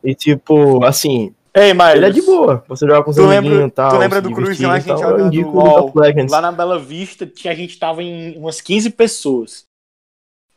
E 0.02 0.14
tipo, 0.14 0.84
assim, 0.84 1.32
Ei, 1.54 1.72
mas 1.72 1.96
ele 1.96 2.06
é 2.06 2.10
de 2.10 2.22
boa. 2.22 2.62
Você 2.68 2.86
joga 2.86 3.02
com 3.02 3.10
Tu 3.10 3.14
seus 3.16 3.28
lembra- 3.28 3.66
e 3.66 3.70
tal. 3.70 3.90
tu 3.90 3.96
lembra 3.98 4.20
do 4.20 4.30
Cruz 4.32 4.60
lá, 4.60 4.74
a 4.74 4.78
gente 4.78 4.88
jogando 5.00 5.34
LOL, 5.50 5.64
League 5.64 5.78
of 5.88 5.98
Legends. 5.98 6.32
lá 6.32 6.40
na 6.40 6.52
Bela 6.52 6.78
Vista, 6.78 7.26
tinha- 7.26 7.52
a 7.52 7.56
gente 7.56 7.78
tava 7.78 8.02
em 8.02 8.36
umas 8.36 8.60
15 8.60 8.90
pessoas. 8.90 9.66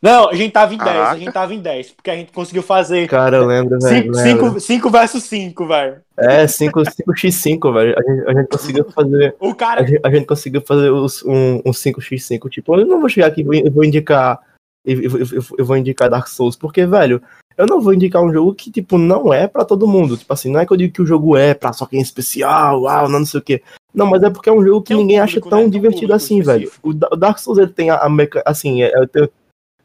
Não, 0.01 0.29
a 0.29 0.33
gente 0.33 0.51
tava 0.51 0.73
em 0.73 0.77
10, 0.77 0.89
a 0.89 0.93
Caraca. 0.93 1.19
gente 1.19 1.31
tava 1.31 1.53
em 1.53 1.59
10, 1.59 1.91
porque 1.91 2.09
a 2.09 2.15
gente 2.15 2.31
conseguiu 2.31 2.63
fazer 2.63 3.07
Cara, 3.07 3.37
eu 3.37 3.45
lembro, 3.45 3.77
velho. 3.79 4.15
5 4.15 4.59
cinco 4.59 4.89
versus 4.89 5.23
5, 5.25 5.67
velho. 5.67 5.97
É, 6.17 6.47
5, 6.47 6.81
5x5, 6.81 7.71
velho. 7.73 7.95
A 7.97 8.01
gente, 8.11 8.27
a 8.29 8.33
gente 8.33 8.47
conseguiu 8.49 8.91
fazer. 8.91 9.35
O 9.39 9.49
A 9.49 9.55
cara. 9.55 9.85
gente, 9.85 9.99
a 10.03 10.09
gente 10.09 10.25
conseguiu 10.25 10.61
fazer 10.61 10.89
os, 10.89 11.23
um, 11.23 11.61
um 11.63 11.71
5x5. 11.71 12.49
Tipo, 12.49 12.79
eu 12.79 12.85
não 12.87 12.99
vou 12.99 13.09
chegar 13.09 13.27
aqui 13.27 13.41
e 13.41 13.43
vou- 13.43 13.53
eu 13.53 13.71
vou 13.71 13.83
indicar. 13.83 14.39
Eu, 14.83 14.99
eu- 15.03 15.17
eu- 15.19 15.43
eu 15.59 15.65
vou 15.65 15.77
indicar 15.77 16.09
Dark 16.09 16.27
Souls, 16.27 16.55
porque, 16.55 16.83
velho, 16.87 17.21
eu 17.55 17.67
não 17.67 17.79
vou 17.79 17.93
indicar 17.93 18.23
um 18.23 18.33
jogo 18.33 18.55
que, 18.55 18.71
tipo, 18.71 18.97
não 18.97 19.31
é 19.31 19.47
pra 19.47 19.63
todo 19.63 19.85
mundo. 19.87 20.17
Tipo 20.17 20.33
assim, 20.33 20.51
não 20.51 20.59
é 20.59 20.65
que 20.65 20.73
eu 20.73 20.77
digo 20.77 20.91
que 20.95 21.01
o 21.03 21.05
jogo 21.05 21.37
é 21.37 21.53
pra 21.53 21.71
só 21.73 21.85
quem 21.85 21.99
é 21.99 22.01
especial, 22.01 22.81
uau, 22.81 23.07
não, 23.07 23.19
não 23.19 23.25
sei 23.27 23.39
o 23.39 23.43
quê. 23.43 23.61
Não, 23.93 24.07
mas 24.07 24.23
é 24.23 24.31
porque 24.31 24.49
é 24.49 24.53
um 24.53 24.63
jogo 24.63 24.81
que 24.81 24.87
Tem 24.87 24.97
um 24.97 25.01
ninguém 25.01 25.19
público, 25.19 25.37
acha 25.39 25.49
tão 25.49 25.59
né? 25.59 25.65
Um 25.65 25.69
divertido 25.69 26.01
público 26.07 26.15
assim, 26.15 26.41
velho. 26.41 26.63
específico. 26.63 26.89
O, 26.89 26.93
Da- 26.95 27.09
o 27.11 27.15
Dark 27.15 27.37
Souls, 27.37 27.59
ele 27.59 27.71
tem 27.71 27.91
a, 27.91 27.97
a 27.97 28.09
meca... 28.09 28.41
Assim, 28.43 28.81
é, 28.81 28.87
é, 28.87 29.05
tem- 29.05 29.29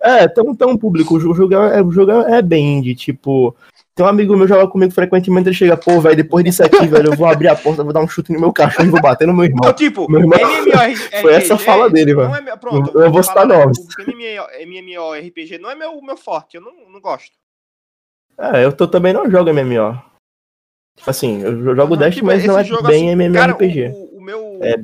é 0.01 0.29
tem, 0.29 0.45
um, 0.45 0.55
tem 0.55 0.67
um 0.69 0.77
público. 0.77 1.17
O 1.17 1.35
jogo, 1.35 1.55
é, 1.55 1.83
o 1.83 1.91
jogo 1.91 2.11
é 2.13 2.41
bem 2.43 2.79
indie, 2.79 2.95
tipo. 2.95 3.55
Tem 3.95 4.05
um 4.05 4.09
amigo 4.11 4.37
meu 4.37 4.47
joga 4.47 4.69
comigo 4.71 4.93
frequentemente, 4.93 5.49
ele 5.49 5.57
chega, 5.57 5.75
pô, 5.75 5.99
velho, 6.03 6.17
depois 6.17 6.45
disso 6.45 6.63
aqui, 6.63 6.77
velho, 6.87 7.13
eu 7.13 7.17
vou 7.17 7.27
abrir 7.27 7.49
a 7.49 7.57
porta, 7.57 7.83
vou 7.83 7.95
dar 7.95 8.01
um 8.03 8.07
chute 8.09 8.31
no 8.31 8.39
meu 8.39 8.53
cachorro 8.53 8.87
e 8.89 8.91
vou 8.91 9.01
bater 9.01 9.27
no 9.27 9.33
meu 9.33 9.45
irmão. 9.47 9.67
Ou 9.69 9.73
tipo, 9.73 10.07
Meu 10.11 10.21
irmão- 10.21 10.39
MMORPG. 10.39 10.97
Foi 11.23 11.33
essa 11.33 11.55
a 11.55 11.59
fala 11.59 11.89
dele, 11.89 12.15
mano. 12.15 12.29
Não 12.29 12.37
é, 12.37 12.57
pronto, 12.57 12.99
Eu 13.01 13.11
vou 13.11 13.23
citar 13.23 13.47
nomes. 13.47 13.79
MMORPG 14.61 15.59
não 15.59 15.71
é 15.71 15.75
meu, 15.75 16.01
meu 16.03 16.17
forte, 16.17 16.57
eu 16.57 16.61
não, 16.61 16.73
não 16.93 17.01
gosto. 17.01 17.33
É, 18.39 18.65
eu 18.65 18.73
tô, 18.73 18.87
também 18.87 19.13
não 19.15 19.31
jogo 19.31 19.51
MMO. 19.51 19.99
Tipo 20.97 21.11
assim, 21.11 21.41
eu 21.43 21.75
jogo 21.75 21.95
Aham, 21.95 21.97
Dash, 22.03 22.15
tipo, 22.15 22.27
mas 22.27 22.45
não 22.45 22.59
é 22.59 22.65
jogo 22.65 22.83
bem 22.87 23.09
assim, 23.15 23.33
Cara, 23.33 23.53
MMORPG. 23.53 23.89
o, 23.89 23.93
o- 24.15 24.19
o 24.19 24.23
meu. 24.23 24.59
É. 24.63 24.77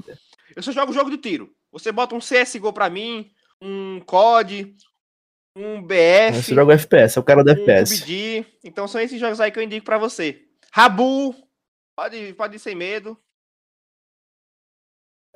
Eu 0.56 0.62
só 0.62 0.72
jogo 0.72 0.92
jogo 0.92 1.10
de 1.10 1.18
tiro. 1.18 1.50
Você 1.70 1.90
bota 1.92 2.14
um 2.14 2.18
CSGO 2.20 2.72
pra 2.72 2.88
mim, 2.90 3.30
um 3.60 4.00
COD, 4.06 4.74
um 5.56 5.82
BF, 5.82 6.38
Esse 6.38 6.54
jogo 6.54 6.72
é 6.72 6.74
FPS, 6.74 7.18
é 7.18 7.20
o 7.20 7.24
cara 7.24 7.44
do 7.44 7.50
um 7.50 7.52
FPS. 7.54 8.00
PUBG. 8.00 8.46
Então 8.64 8.88
são 8.88 9.00
esses 9.00 9.20
jogos 9.20 9.40
aí 9.40 9.50
que 9.50 9.58
eu 9.58 9.62
indico 9.62 9.84
pra 9.84 9.98
você. 9.98 10.42
Rabu, 10.72 11.34
pode, 11.96 12.32
pode 12.34 12.56
ir 12.56 12.58
sem 12.58 12.74
medo. 12.74 13.16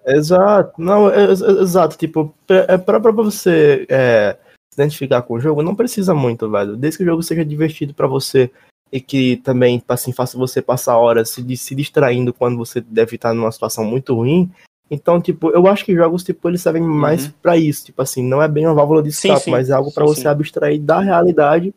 Exato, 0.04 0.80
não, 0.80 1.10
é- 1.10 1.24
é- 1.26 1.62
exato, 1.62 1.96
tipo, 1.98 2.32
é 2.48 2.78
pra, 2.78 3.00
pra 3.00 3.10
você 3.10 3.84
é, 3.90 4.38
se 4.72 4.80
identificar 4.80 5.22
com 5.22 5.34
o 5.34 5.40
jogo, 5.40 5.62
não 5.62 5.74
precisa 5.74 6.14
muito, 6.14 6.48
velho. 6.50 6.76
Desde 6.76 6.98
que 6.98 7.02
o 7.02 7.06
jogo 7.06 7.22
seja 7.22 7.44
divertido 7.44 7.92
pra 7.92 8.06
você 8.06 8.50
e 8.92 9.00
que 9.00 9.38
também, 9.38 9.82
assim, 9.88 10.12
faça 10.12 10.38
você 10.38 10.62
passar 10.62 10.96
horas 10.96 11.30
se, 11.30 11.56
se 11.56 11.74
distraindo 11.74 12.32
quando 12.32 12.56
você 12.56 12.80
deve 12.80 13.16
estar 13.16 13.34
numa 13.34 13.50
situação 13.50 13.84
muito 13.84 14.14
ruim. 14.14 14.50
Então, 14.90 15.20
tipo, 15.20 15.50
eu 15.50 15.66
acho 15.66 15.84
que 15.84 15.94
jogos, 15.94 16.22
tipo, 16.22 16.48
eles 16.48 16.60
servem 16.62 16.82
mais 16.82 17.26
pra 17.28 17.56
isso. 17.56 17.86
Tipo 17.86 18.02
assim, 18.02 18.22
não 18.22 18.40
é 18.40 18.46
bem 18.46 18.66
uma 18.66 18.74
válvula 18.74 19.02
de 19.02 19.08
Uhum. 19.08 19.12
Sim, 19.12 19.28
escape, 19.28 19.44
sim. 19.46 19.50
mas 19.50 19.68
é 19.70 19.72
algo 19.72 19.90
Sim, 19.90 20.00
você 20.00 20.20
sim. 20.22 20.28
abstrair 20.28 20.80
da 20.80 21.00
realidade 21.00 21.74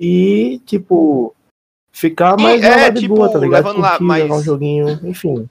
e, 0.00 0.60
tipo, 0.64 1.34
ficar 1.92 2.38
E 2.38 2.42
mais 2.42 2.62
é, 2.62 2.70
na 2.70 2.76
vibe 2.84 3.00
tipo, 3.00 3.14
boa, 3.14 3.28
tá 3.30 3.38
ligado? 3.38 3.64
levando 3.66 3.80
lá 3.80 3.88
Curtir, 3.90 4.04
mais- 4.04 4.22
jogar 4.22 4.34
um 4.36 4.42
joguinho, 4.42 5.00
enfim. 5.04 5.48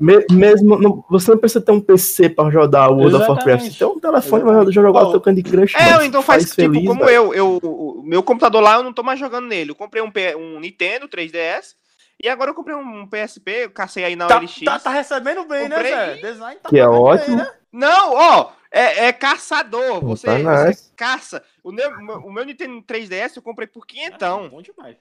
Me- 0.00 0.24
mesmo, 0.32 0.76
não- 0.80 1.04
você 1.08 1.30
não 1.30 1.38
precisa 1.38 1.60
ter 1.60 1.70
um 1.70 1.80
PC 1.80 2.28
pra 2.28 2.50
jogar 2.50 2.90
o 2.90 2.96
World 2.96 3.14
of 3.16 3.28
Warcraft. 3.28 3.46
Exatamente. 3.66 3.78
Tem 3.78 3.86
um 3.86 4.00
telefone 4.00 4.42
Exatamente. 4.42 4.64
pra 4.64 4.72
jogar 4.82 5.00
Ó, 5.04 5.08
o 5.08 5.10
teu 5.12 5.20
Candy 5.20 5.42
Crush, 5.44 5.74
É, 5.76 5.92
mano. 5.92 6.04
então 6.04 6.22
faz, 6.22 6.42
tipo 6.44 6.56
feliz, 6.56 6.88
como 6.88 7.04
velho. 7.04 7.32
eu, 7.32 7.34
eu. 7.34 7.58
O 7.62 8.02
meu 8.04 8.20
computador 8.20 8.60
lá 8.60 8.76
eu 8.78 8.82
não 8.82 8.92
tô 8.92 9.04
mais 9.04 9.20
jogando 9.20 9.46
nele. 9.46 9.70
Eu 9.70 9.74
comprei 9.76 10.02
um, 10.02 10.10
um 10.38 10.58
Nintendo 10.58 11.06
3DS 11.06 11.76
e 12.22 12.28
agora 12.28 12.50
eu 12.50 12.54
comprei 12.54 12.74
um 12.76 13.06
PSP, 13.06 13.50
eu 13.64 13.70
cacei 13.70 14.04
aí 14.04 14.14
na 14.16 14.26
Tá, 14.28 14.38
OLX. 14.38 14.60
tá, 14.64 14.78
tá 14.78 14.90
recebendo 14.90 15.44
bem, 15.44 15.68
né, 15.68 15.74
Comprei 15.76 15.92
Zé? 15.92 16.16
e- 16.18 16.22
Design 16.22 16.60
tá 16.62 16.68
Que 16.68 16.78
é 16.78 16.86
mandando 16.86 17.02
bem, 17.04 17.12
ótimo. 17.14 17.36
né? 17.36 17.52
Não, 17.72 18.14
ó, 18.14 18.52
é, 18.70 19.06
é 19.06 19.12
caçador. 19.12 20.00
Você, 20.04 20.26
Tá 20.26 20.38
você 20.38 20.68
nice. 20.68 20.92
caça. 20.96 21.42
O 21.64 21.72
meu, 21.72 21.90
o 21.90 22.32
meu 22.32 22.44
Nintendo 22.44 22.80
3DS 22.82 23.36
eu 23.36 23.42
comprei 23.42 23.66
por 23.66 23.82
Ah, 23.82 23.86
quintão. 23.86 24.48
Bom 24.48 24.62
demais. 24.62 24.96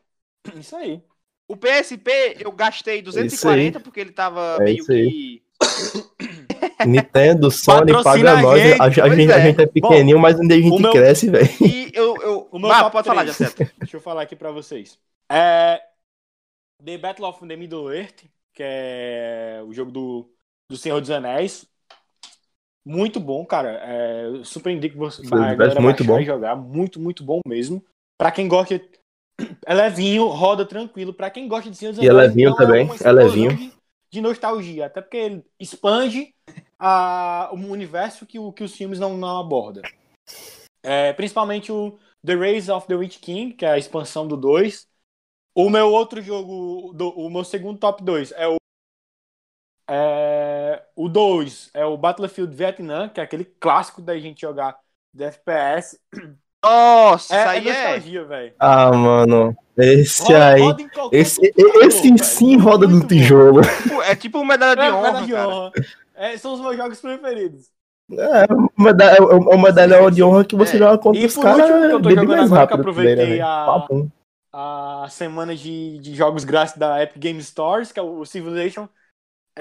Isso 0.55 0.75
aí. 0.75 1.01
O 1.47 1.55
PSP 1.57 2.38
eu 2.39 2.51
gastei 2.51 3.01
240 3.01 3.79
porque 3.81 3.99
ele 3.99 4.12
tava 4.12 4.57
É 4.60 4.63
meio 4.63 4.86
que. 4.86 5.43
Nintendo, 6.88 7.51
Sony, 7.51 7.93
Patrocina 7.93 8.03
paga 8.03 8.31
a 8.31 8.41
nós. 8.41 8.62
gente, 8.62 8.81
A, 8.81 8.84
a 8.86 8.89
gente, 8.89 9.31
a 9.31 9.38
é. 9.38 9.41
gente 9.41 9.62
é 9.62 9.67
pequenininho, 9.67 10.17
mas 10.19 10.39
onde 10.39 10.53
a 10.53 10.57
gente 10.57 10.81
meu- 10.81 10.91
cresce, 10.91 11.29
velho. 11.29 11.49
E 11.62 11.91
eu. 11.93 12.15
eu... 12.21 12.47
O 12.51 12.57
meu 12.60 12.69
top 12.69 12.91
pode 12.91 13.07
falar, 13.07 13.21
três. 13.23 13.38
Jaceta. 13.38 13.71
Deixa 13.77 13.97
eu 13.97 14.01
falar 14.01 14.23
aqui 14.23 14.36
pra 14.36 14.51
vocês. 14.51 14.97
É. 15.29 15.79
The 16.84 16.98
Battle 16.98 17.26
of 17.26 17.48
the 17.48 17.56
Middle 17.56 17.94
Earth, 17.94 18.24
que 18.54 18.63
é 18.63 19.62
o 19.65 19.74
jogo 19.74 19.91
do, 19.91 20.30
do 20.70 20.78
Senhor 20.78 21.00
dos 21.00 21.12
Anéis. 21.12 21.65
Muito 22.86 23.20
bom, 23.20 23.46
cara. 23.46 23.80
É, 23.84 24.26
eu 24.26 24.44
super 24.44 24.72
indico 24.72 24.98
você 24.98 25.22
a 25.32 25.82
muito 25.82 26.04
bom. 26.04 26.22
jogar. 26.22 26.56
Muito, 26.56 27.00
muito 27.00 27.24
bom 27.24 27.39
mesmo. 27.46 27.84
Pra 28.17 28.32
quem 28.32 28.48
gosta. 28.48 28.80
É 29.65 29.74
levinho, 29.74 30.28
roda 30.28 30.63
tranquilo. 30.65 31.13
Pra 31.13 31.32
quem 31.32 31.48
gosta 31.48 31.70
de 31.72 31.76
Senhor 31.76 31.94
dos 31.94 32.04
E 32.04 32.08
é 32.08 32.12
Anéis, 32.12 32.28
levinho 32.28 32.50
não 32.52 32.58
também, 32.58 32.88
é 33.04 33.12
levinho. 33.12 33.72
De, 34.12 34.22
nostalgia. 34.22 34.86
Até 34.86 35.02
porque 35.02 35.17
ele 35.17 35.46
expande 35.60 36.36
a, 36.78 37.50
o 37.52 37.56
universo 37.56 38.26
que, 38.26 38.38
o, 38.38 38.52
que 38.52 38.63
os 38.63 38.76
filmes 38.76 39.00
não, 39.00 39.17
não 39.17 39.39
abordam. 39.39 39.82
É, 40.84 41.12
principalmente 41.13 41.72
o 41.72 41.98
The 42.24 42.36
Race 42.36 42.70
of 42.70 42.86
the 42.86 42.94
Witch 42.94 43.20
King, 43.20 43.54
que 43.54 43.65
é 43.65 43.72
a 43.72 43.78
expansão 43.80 44.28
do 44.28 44.38
2. 44.38 44.88
O 45.54 45.70
meu 45.70 45.92
outro 45.92 46.22
jogo, 46.22 46.94
do- 46.94 47.10
o 47.10 47.30
meu 47.30 47.44
segundo 47.44 47.78
top 47.80 48.04
2 48.04 48.32
é 48.34 48.48
o. 48.48 48.58
É, 49.90 50.84
o 50.96 51.10
2 51.10 51.70
é 51.74 51.86
o 51.86 51.98
Battlefield 51.98 52.56
Vietnam, 52.56 53.10
que 53.10 53.20
é 53.20 53.24
aquele 53.24 53.44
clássico 53.44 54.02
da 54.02 54.18
gente 54.18 54.42
jogar 54.42 54.78
de 55.14 55.24
FPS. 55.26 56.00
Nossa, 56.64 57.36
É, 57.36 57.40
isso 57.40 57.48
é 57.56 57.60
aí 57.60 57.70
é. 57.70 57.98
nostalgia, 57.98 58.26
velho. 58.26 58.56
Ah, 58.60 58.92
mano. 58.92 59.56
Esse 59.78 60.22
Roda- 60.24 60.48
aí. 60.54 60.62
roda 60.62 60.90
Esse, 61.12 61.42
computador, 61.42 61.84
esse 61.84 62.18
velho. 62.18 62.24
sim 62.24 62.58
roda 62.58 62.88
no 62.88 62.94
Muito 62.96 63.08
bom. 63.08 63.08
tijolo. 63.08 63.62
Tipo, 63.76 64.02
É 64.02 64.16
tipo 64.16 64.46
medalha 64.46 64.76
de 64.76 64.86
É, 64.86 64.92
honra, 64.92 65.22
medalha 65.22 65.26
de 65.26 65.34
honra. 65.36 65.72
É, 66.14 66.38
são 66.38 66.54
os 66.54 66.62
meus 66.62 66.78
jogos 66.78 67.02
preferidos. 67.02 67.72
É 68.12 68.46
uma, 68.54 68.70
meda- 68.78 69.16
é 69.16 69.22
uma 69.22 69.58
medalha 69.58 70.12
de 70.12 70.22
honra 70.22 70.44
que 70.44 70.56
você 70.56 70.76
É. 70.76 70.80
joga 70.80 70.98
contra 70.98 71.22
E 71.22 71.26
os 71.26 71.34
por 71.34 71.46
último, 71.46 71.82
que 71.82 71.92
eu 71.92 71.92
caras 71.92 71.92
tô 72.02 72.12
bem 72.14 72.16
jogando 72.16 72.28
mais 72.28 72.52
agora, 72.52 72.68
que 72.68 72.78
eu 72.78 72.84
rápido 72.84 72.86
também, 72.94 73.16
né, 73.16 73.24
aproveitei 73.26 73.42
a- 73.42 73.66
Papum. 73.66 74.10
A 74.54 75.08
semana 75.10 75.56
de, 75.56 75.98
de 76.00 76.14
jogos 76.14 76.44
grátis 76.44 76.78
da 76.78 77.02
Epic 77.02 77.18
Game 77.18 77.42
Stores, 77.42 77.92
que 77.92 78.00
é 78.00 78.04
o 78.04 78.26
Civilization 78.26 78.88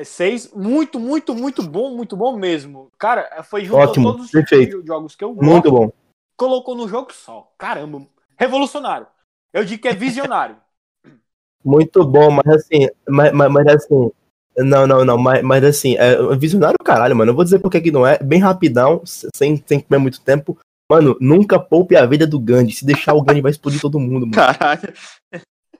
6. 0.02 0.52
Muito, 0.52 0.98
muito, 0.98 1.34
muito 1.34 1.62
bom, 1.62 1.94
muito 1.94 2.16
bom 2.16 2.36
mesmo. 2.36 2.90
Cara, 2.98 3.42
foi 3.42 3.64
junto 3.64 3.78
Ótimo, 3.78 4.12
todos 4.12 4.26
os 4.26 4.30
perfeito. 4.32 4.84
jogos 4.84 5.14
que 5.14 5.24
eu 5.24 5.34
gosto, 5.34 5.48
Muito 5.48 5.70
bom. 5.70 5.92
colocou 6.36 6.74
no 6.74 6.88
jogo 6.88 7.12
só. 7.12 7.52
Caramba, 7.56 8.06
revolucionário. 8.36 9.06
Eu 9.52 9.64
digo 9.64 9.82
que 9.82 9.88
é 9.88 9.94
visionário. 9.94 10.56
Muito 11.64 12.04
bom, 12.04 12.30
mas 12.30 12.46
assim, 12.54 12.88
mas, 13.06 13.32
mas, 13.32 13.52
mas 13.52 13.66
assim, 13.66 14.10
não, 14.56 14.86
não, 14.86 15.04
não, 15.04 15.18
mas, 15.18 15.42
mas 15.42 15.62
assim, 15.62 15.94
é 15.96 16.16
visionário 16.36 16.78
caralho, 16.82 17.14
mano. 17.14 17.30
Eu 17.30 17.34
vou 17.34 17.44
dizer 17.44 17.58
porque 17.58 17.80
que 17.80 17.90
não 17.90 18.06
é, 18.06 18.18
bem 18.18 18.40
rapidão, 18.40 19.02
sem, 19.04 19.62
sem 19.66 19.80
comer 19.80 19.98
muito 19.98 20.20
tempo. 20.22 20.58
Mano, 20.90 21.16
nunca 21.20 21.56
poupe 21.56 21.94
a 21.94 22.04
vida 22.04 22.26
do 22.26 22.40
Gandhi. 22.40 22.72
Se 22.72 22.84
deixar 22.84 23.14
o 23.14 23.22
Gandhi 23.22 23.40
vai 23.40 23.52
explodir 23.52 23.80
todo 23.80 24.00
mundo, 24.00 24.26
mano. 24.26 24.32
Caralho. 24.32 24.92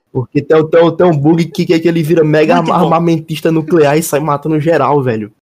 Porque 0.09 0.41
tem, 0.41 0.69
tem, 0.69 0.95
tem 0.95 1.05
um 1.05 1.17
bug 1.17 1.45
que, 1.51 1.65
que, 1.65 1.77
que 1.79 1.87
ele 1.87 2.01
vira 2.01 2.23
mega 2.23 2.55
Muito 2.55 2.67
bom. 2.67 2.73
armamentista 2.73 3.51
nuclear 3.51 3.97
e 3.97 4.03
sai 4.03 4.21
matando 4.21 4.57
geral, 4.57 5.03
velho. 5.03 5.33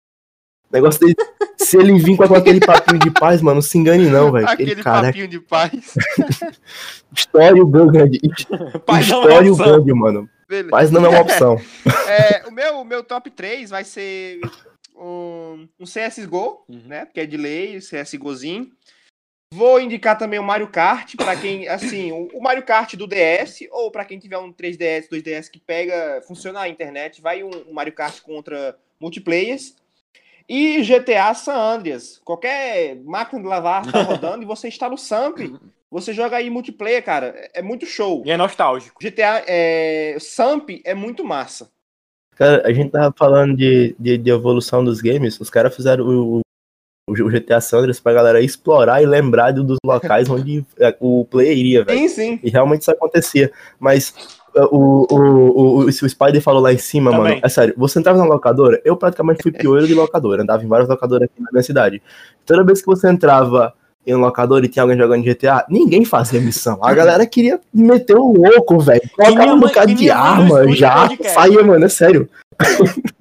O 0.71 0.75
negócio 0.75 1.01
dele. 1.01 1.15
se 1.59 1.77
ele 1.77 1.99
vir 1.99 2.17
com 2.17 2.35
aquele 2.35 2.61
papinho 2.61 2.99
de 2.99 3.11
paz, 3.11 3.43
mano, 3.43 3.57
não 3.57 3.63
se 3.63 3.77
engane 3.77 4.09
não, 4.09 4.33
velho. 4.33 4.47
Aquele 4.49 4.71
Aquele 4.73 4.83
cara, 4.83 5.07
papinho 5.09 5.29
de 5.29 5.41
paz. 5.41 5.95
história 7.15 7.63
o 7.63 7.67
Gandhi. 7.67 8.21
Não 8.89 8.97
é 8.97 9.01
História 9.01 9.53
o. 9.53 9.57
Gandhi, 9.57 9.93
mano. 9.93 10.29
Beleza. 10.49 10.71
Paz 10.71 10.91
não 10.91 11.05
é 11.05 11.09
uma 11.11 11.21
opção. 11.21 11.61
É, 12.09 12.49
o 12.49 12.51
meu, 12.51 12.81
o 12.81 12.85
meu 12.87 13.05
top 13.05 13.31
3 13.31 13.69
vai 13.69 13.85
ser 13.85 14.41
um, 14.97 15.69
um 15.79 15.85
CSGO, 15.85 16.65
Uhum. 16.67 16.81
né? 16.87 17.05
Porque 17.05 17.21
é 17.21 17.27
de 17.27 17.37
lei, 17.37 17.79
CSGOzinho. 17.81 18.69
Vou 19.53 19.81
indicar 19.81 20.17
também 20.19 20.39
o 20.39 20.43
Mario 20.45 20.69
Kart, 20.69 21.15
pra 21.17 21.35
quem, 21.35 21.67
assim, 21.69 22.13
o, 22.13 22.29
o 22.35 22.43
Mario 22.43 22.65
Kart 22.65 22.95
do 22.95 23.07
DS, 23.07 23.67
ou 23.71 23.91
pra 23.91 24.05
quem 24.05 24.19
tiver 24.19 24.39
um 24.39 24.53
3DS, 24.53 25.09
2DS 25.11 25.51
que 25.51 25.59
pega, 25.59 26.23
funciona 26.27 26.61
a 26.61 26.69
internet, 26.69 27.21
vai 27.23 27.43
um, 27.43 27.51
um 27.69 27.73
Mario 27.73 27.93
Kart 27.95 28.21
contra 28.21 28.77
multiplayers. 29.01 29.75
E 30.49 30.83
GTA 30.83 31.35
San 31.35 31.55
Andreas. 31.57 32.21
Qualquer 32.25 32.97
máquina 33.05 33.43
de 33.43 33.47
lavar 33.49 33.91
tá 33.91 34.01
rodando 34.03 34.43
e 34.43 34.47
você 34.47 34.69
está 34.69 34.89
no 34.89 34.97
Samp. 34.97 35.41
Você 35.91 36.15
joga 36.15 36.39
aí 36.39 36.49
multiplayer, 36.49 37.05
cara. 37.05 37.35
É- 37.37 37.61
É 37.61 37.63
muito 37.63 37.85
show. 37.85 38.23
E 38.25 38.31
é 38.31 38.37
nostálgico. 38.37 38.99
GTA 38.99 39.45
é, 39.47 40.17
Samp 40.19 40.71
é 40.85 40.95
muito 40.95 41.23
massa. 41.23 41.71
Cara, 42.35 42.67
a 42.67 42.73
gente 42.73 42.91
tava 42.93 43.13
falando 43.19 43.57
de, 43.57 43.95
de, 43.99 44.17
de 44.17 44.31
evolução 44.31 44.83
dos 44.83 45.01
games, 45.03 45.39
os 45.41 45.51
caras 45.51 45.75
fizeram 45.75 46.07
o, 46.07 46.41
o, 47.09 47.29
GTA 47.31 47.61
Sanders 47.61 48.01
pra 48.01 48.13
galera 48.13 48.41
explorar 48.41 49.03
e 49.03 49.07
lembrar 49.07 49.53
do- 49.53 49.65
dos 49.65 49.79
locais 49.85 50.29
onde 50.31 50.65
é, 50.79 50.95
o 51.01 51.25
player 51.25 51.57
iria, 51.57 51.85
velho. 51.85 51.99
Sim, 51.99 52.09
sim. 52.09 52.41
E 52.43 52.51
realmente 52.51 52.83
isso 52.83 52.91
acontecia. 52.91 53.51
Mas 53.79 54.15
uh, 54.55 54.69
o, 54.71 55.07
o, 55.11 55.81
o, 55.81 55.85
o, 55.85 55.93
Spider 55.93 56.41
falou 56.41 56.63
lá 56.63 56.73
em 56.73 56.79
cima, 56.79 57.11
Também. 57.11 57.35
mano. 57.35 57.41
É 57.43 57.49
sério, 57.49 57.75
você 57.77 57.99
entrava 57.99 58.19
na 58.19 58.25
locadora, 58.25 58.81
eu 58.85 58.97
praticamente 58.97 59.43
fui 59.43 59.53
pioeiro 59.53 59.87
de 59.87 59.95
locadora, 59.95 60.43
andava 60.43 60.63
em 60.63 60.69
várias 60.69 60.89
locadoras 60.89 61.29
aqui 61.29 61.43
na 61.43 61.51
minha 61.53 61.63
cidade. 61.63 62.03
Toda 62.45 62.65
vez 62.65 62.81
que 62.81 62.87
você 62.87 63.09
entrava 63.09 63.73
em 64.07 64.15
um 64.15 64.21
locador 64.21 64.65
e 64.65 64.69
tinha 64.69 64.83
alguém 64.83 64.97
jogando 64.97 65.23
GTA, 65.23 65.67
ninguém 65.69 66.05
fazia 66.05 66.41
missão. 66.41 66.79
A 66.83 66.95
galera 66.95 67.27
queria 67.27 67.61
meter 67.73 68.17
o 68.17 68.33
louco, 68.33 68.81
velho. 68.81 69.03
Colocava 69.15 69.53
um 69.53 69.61
bocado 69.61 69.95
de 69.95 70.11
arma, 70.11 70.67
já 70.75 71.11
saía, 71.35 71.63
mano, 71.63 71.85
é 71.85 71.89
sério. 71.89 72.29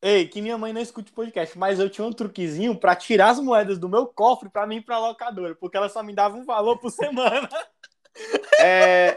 Ei, 0.00 0.28
que 0.28 0.40
minha 0.40 0.56
mãe 0.56 0.72
não 0.72 0.80
escute 0.80 1.10
podcast, 1.10 1.58
mas 1.58 1.80
eu 1.80 1.90
tinha 1.90 2.06
um 2.06 2.12
truquezinho 2.12 2.76
pra 2.78 2.94
tirar 2.94 3.30
as 3.30 3.40
moedas 3.40 3.78
do 3.78 3.88
meu 3.88 4.06
cofre 4.06 4.48
pra 4.48 4.64
mim 4.66 4.76
ir 4.76 4.82
pra 4.82 4.98
locadora, 4.98 5.56
porque 5.56 5.76
ela 5.76 5.88
só 5.88 6.02
me 6.04 6.14
dava 6.14 6.36
um 6.36 6.44
valor 6.44 6.78
por 6.78 6.90
semana. 6.90 7.48
É, 8.60 9.16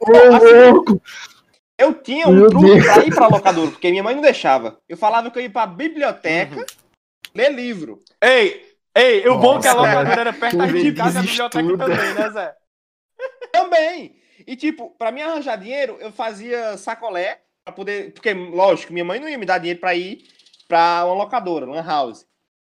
Ô, 0.00 0.10
assim, 0.34 0.72
louco! 0.72 1.00
eu 1.78 1.94
tinha 1.94 2.26
um 2.26 2.32
Meu 2.32 2.48
truque 2.50 2.66
Deus. 2.66 2.84
pra 2.84 3.04
ir 3.04 3.14
pra 3.14 3.28
locadora, 3.28 3.70
porque 3.70 3.90
minha 3.92 4.02
mãe 4.02 4.12
não 4.12 4.22
deixava. 4.22 4.80
Eu 4.88 4.96
falava 4.96 5.30
que 5.30 5.38
eu 5.38 5.42
ia 5.42 5.50
pra 5.50 5.66
biblioteca 5.68 6.66
ler 7.32 7.52
livro. 7.52 8.02
Ei, 8.20 8.74
ei, 8.92 9.28
o 9.28 9.38
bom 9.38 9.58
é 9.58 9.62
que 9.62 9.68
a 9.68 9.74
Nossa, 9.74 9.88
locadora 9.88 10.20
era 10.20 10.32
perto 10.32 10.58
tu 10.58 10.66
de 10.66 10.92
casa, 10.94 11.20
a 11.20 11.22
biblioteca 11.22 11.78
também, 11.78 12.14
né, 12.14 12.30
Zé? 12.30 12.56
Também. 13.52 14.16
E, 14.44 14.56
tipo, 14.56 14.90
pra 14.98 15.12
me 15.12 15.22
arranjar 15.22 15.56
dinheiro, 15.56 15.96
eu 16.00 16.10
fazia 16.10 16.76
sacolé 16.76 17.42
poder. 17.72 18.12
Porque, 18.12 18.32
lógico, 18.32 18.92
minha 18.92 19.04
mãe 19.04 19.18
não 19.20 19.28
ia 19.28 19.38
me 19.38 19.46
dar 19.46 19.58
dinheiro 19.58 19.80
pra 19.80 19.94
ir 19.94 20.24
pra 20.68 21.04
uma 21.04 21.14
locadora, 21.14 21.66
uma 21.66 21.82
house. 21.82 22.26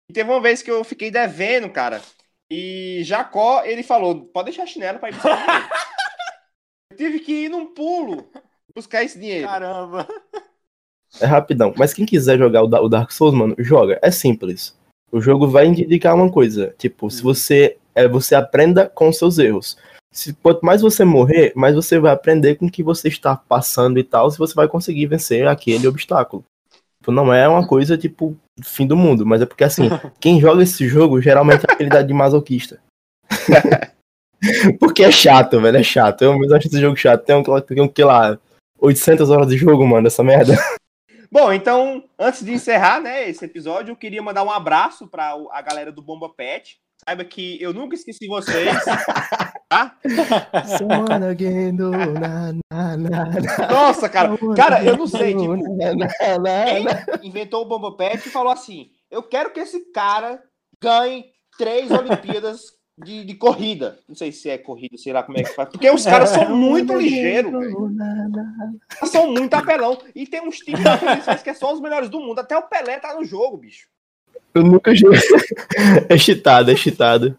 E 0.10 0.14
teve 0.14 0.30
uma 0.30 0.42
vez 0.42 0.62
que 0.62 0.72
eu 0.72 0.84
fiquei 0.84 1.12
devendo, 1.12 1.70
cara. 1.70 2.02
E 2.50 3.02
Jacó, 3.04 3.64
ele 3.64 3.84
falou: 3.84 4.26
pode 4.26 4.46
deixar 4.46 4.66
chinelo 4.66 5.00
pra 5.00 5.10
ir 5.10 5.14
buscar 5.14 5.38
dinheiro. 5.38 5.70
Eu 6.92 6.98
tive 6.98 7.20
que 7.22 7.46
ir 7.46 7.50
num 7.50 7.74
pulo 7.74 8.30
buscar 8.76 9.04
esse 9.04 9.18
dinheiro. 9.18 9.48
Caramba. 9.48 10.06
É 11.20 11.26
rapidão. 11.26 11.74
Mas 11.78 11.94
quem 11.94 12.06
quiser 12.06 12.38
jogar 12.38 12.64
o 12.64 12.68
Da- 12.68 12.82
o 12.82 12.90
Dark 12.90 13.12
Souls, 13.12 13.34
mano, 13.34 13.56
joga. 13.58 13.98
É 14.02 14.12
simples. 14.12 14.78
O 15.12 15.22
jogo 15.22 15.48
vai 15.48 15.66
indicar 15.66 16.14
uma 16.16 16.30
coisa. 16.32 16.76
Tipo, 16.78 17.10
se 17.10 17.24
você 17.24 17.78
é, 17.96 18.08
você 18.08 18.36
aprenda 18.36 18.90
com 18.90 19.10
os 19.10 19.18
seus 19.18 19.38
erros. 19.38 19.78
Se, 20.14 20.34
quanto 20.34 20.66
mais 20.66 20.82
você 20.82 21.06
morrer, 21.06 21.54
mais 21.56 21.74
você 21.74 21.98
vai 21.98 22.12
aprender 22.12 22.56
com 22.56 22.66
o 22.66 22.72
que 22.72 22.84
você 22.84 23.08
está 23.08 23.36
passando 23.36 23.98
e 23.98 24.04
tal, 24.04 24.30
se 24.30 24.38
você 24.38 24.54
vai 24.54 24.68
conseguir 24.68 25.08
vencer 25.08 25.48
aquele 25.48 25.88
obstáculo. 25.88 26.44
Tipo, 27.02 27.12
não 27.12 27.34
é 27.34 27.48
uma 27.48 27.66
coisa, 27.66 27.98
tipo, 27.98 28.38
fim 28.62 28.86
do 28.86 28.96
mundo, 28.96 29.26
mas 29.26 29.42
é 29.42 29.46
porque, 29.46 29.64
assim, 29.64 29.90
quem 30.20 30.40
joga 30.40 30.64
esse 30.64 30.88
jogo 30.88 31.22
geralmente 31.22 31.66
é 31.68 31.74
aquele 31.74 31.90
da 31.90 32.02
de 32.02 32.14
masoquista. 32.14 32.80
porque 34.80 35.04
é 35.04 35.12
chato, 35.12 35.60
velho, 35.60 35.78
é 35.78 35.84
chato. 35.84 36.24
Eu 36.24 36.38
mesmo 36.38 36.56
acho 36.56 36.68
esse 36.68 36.80
jogo 36.80 36.96
chato. 36.96 37.24
Tem 37.24 37.36
um, 37.36 37.44
tem 37.62 37.82
um 37.82 37.88
que 37.88 38.04
lá, 38.04 38.38
800 38.80 39.30
horas 39.30 39.48
de 39.48 39.58
jogo, 39.58 39.88
mano, 39.88 40.08
essa 40.08 40.24
merda. 40.24 40.54
Bom, 41.32 41.54
então, 41.54 42.04
antes 42.20 42.44
de 42.44 42.52
encerrar, 42.52 43.00
né, 43.00 43.30
esse 43.30 43.46
episódio, 43.46 43.94
eu 43.94 43.96
queria 43.96 44.22
mandar 44.22 44.44
um 44.44 44.52
abraço 44.52 45.08
para 45.08 45.34
a 45.52 45.62
galera 45.62 45.92
do 45.92 46.02
Bomba 46.02 46.30
Pet. 46.30 46.78
Saiba 47.12 47.26
que 47.26 47.62
eu 47.62 47.74
nunca 47.74 47.94
esqueci 47.94 48.26
vocês, 48.26 48.70
tá? 49.68 49.98
Nossa, 53.70 54.08
cara, 54.08 54.38
cara, 54.56 54.82
eu 54.82 54.96
não 54.96 55.06
sei, 55.06 55.36
tipo, 55.36 55.56
quem 55.58 57.28
inventou 57.28 57.64
o 57.64 57.66
Bomba 57.66 57.98
Pet 57.98 58.26
e 58.26 58.32
falou 58.32 58.54
assim: 58.54 58.92
eu 59.10 59.22
quero 59.22 59.52
que 59.52 59.60
esse 59.60 59.92
cara 59.92 60.42
ganhe 60.82 61.26
três 61.58 61.92
Olimpíadas 61.92 62.62
de, 62.98 63.26
de 63.26 63.36
corrida. 63.36 64.00
Não 64.08 64.16
sei 64.16 64.32
se 64.32 64.50
é 64.50 64.58
corrida, 64.58 64.96
sei 64.98 65.12
lá 65.12 65.22
como 65.22 65.38
é 65.38 65.44
que 65.44 65.54
faz. 65.54 65.68
Porque 65.68 65.90
os 65.90 66.06
caras 66.06 66.30
são 66.30 66.56
muito 66.56 66.94
ligeiros, 66.96 67.52
velho. 67.52 67.92
São 69.04 69.30
muito 69.34 69.54
apelão. 69.54 69.98
E 70.16 70.26
tem 70.26 70.48
uns 70.48 70.60
competições 70.62 71.44
que 71.44 71.54
são 71.56 71.74
os 71.74 71.82
melhores 71.82 72.08
do 72.10 72.22
mundo. 72.22 72.40
Até 72.40 72.58
o 72.58 72.64
Pelé 72.64 73.00
tá 73.00 73.14
no 73.14 73.26
jogo, 73.26 73.58
bicho. 73.58 73.90
Eu 74.54 74.64
nunca 74.64 74.94
joguei. 74.96 75.20
É 76.10 76.18
cheatado, 76.18 76.72
é 76.72 76.76
cheatado. 76.76 77.38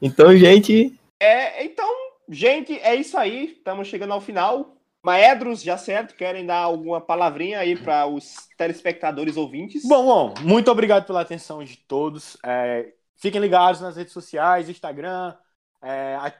Então, 0.00 0.36
gente, 0.36 0.98
É, 1.20 1.64
então, 1.64 1.88
gente, 2.28 2.78
é 2.80 2.94
isso 2.94 3.16
aí. 3.16 3.52
Estamos 3.56 3.88
chegando 3.88 4.12
ao 4.12 4.20
final. 4.20 4.76
Maedros, 5.02 5.62
já 5.62 5.76
certo, 5.76 6.14
querem 6.14 6.46
dar 6.46 6.60
alguma 6.60 6.98
palavrinha 7.00 7.58
aí 7.58 7.76
para 7.76 8.06
os 8.06 8.48
telespectadores 8.56 9.36
ouvintes? 9.36 9.82
Bom, 9.86 10.02
bom, 10.06 10.34
muito 10.40 10.70
obrigado 10.70 11.06
pela 11.06 11.20
atenção 11.20 11.62
de 11.62 11.76
todos. 11.76 12.38
É, 12.42 12.90
fiquem 13.16 13.38
ligados 13.40 13.82
nas 13.82 13.96
redes 13.96 14.14
sociais, 14.14 14.68
Instagram. 14.70 15.34
é, 15.82 16.14
a- 16.16 16.32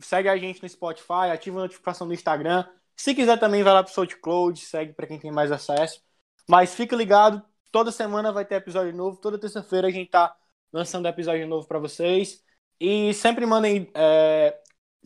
segue 0.00 0.28
a 0.28 0.36
gente 0.36 0.60
no 0.60 0.68
Spotify, 0.68 1.30
ativa 1.32 1.58
a 1.58 1.62
notificação 1.62 2.08
do 2.08 2.12
Instagram. 2.14 2.64
Se 2.96 3.14
quiser 3.14 3.38
também, 3.38 3.62
vai 3.62 3.72
lá 3.72 3.84
pro 3.84 3.92
SoundCloud, 3.92 4.58
segue 4.60 4.92
para 4.92 5.06
quem 5.06 5.20
tem 5.20 5.30
mais 5.30 5.52
acesso. 5.52 6.00
Mas 6.48 6.74
fica 6.74 6.96
ligado, 6.96 7.40
toda 7.70 7.92
semana 7.92 8.32
vai 8.32 8.44
ter 8.44 8.56
episódio 8.56 8.94
novo. 8.94 9.20
Toda 9.20 9.38
terça-feira 9.38 9.88
a 9.88 9.90
gente 9.90 10.10
tá 10.10 10.34
lançando 10.72 11.06
episódio 11.06 11.46
novo 11.46 11.66
para 11.66 11.78
vocês. 11.78 12.42
E 12.80 13.12
sempre 13.14 13.44
mandem 13.44 13.90
é, 13.94 14.56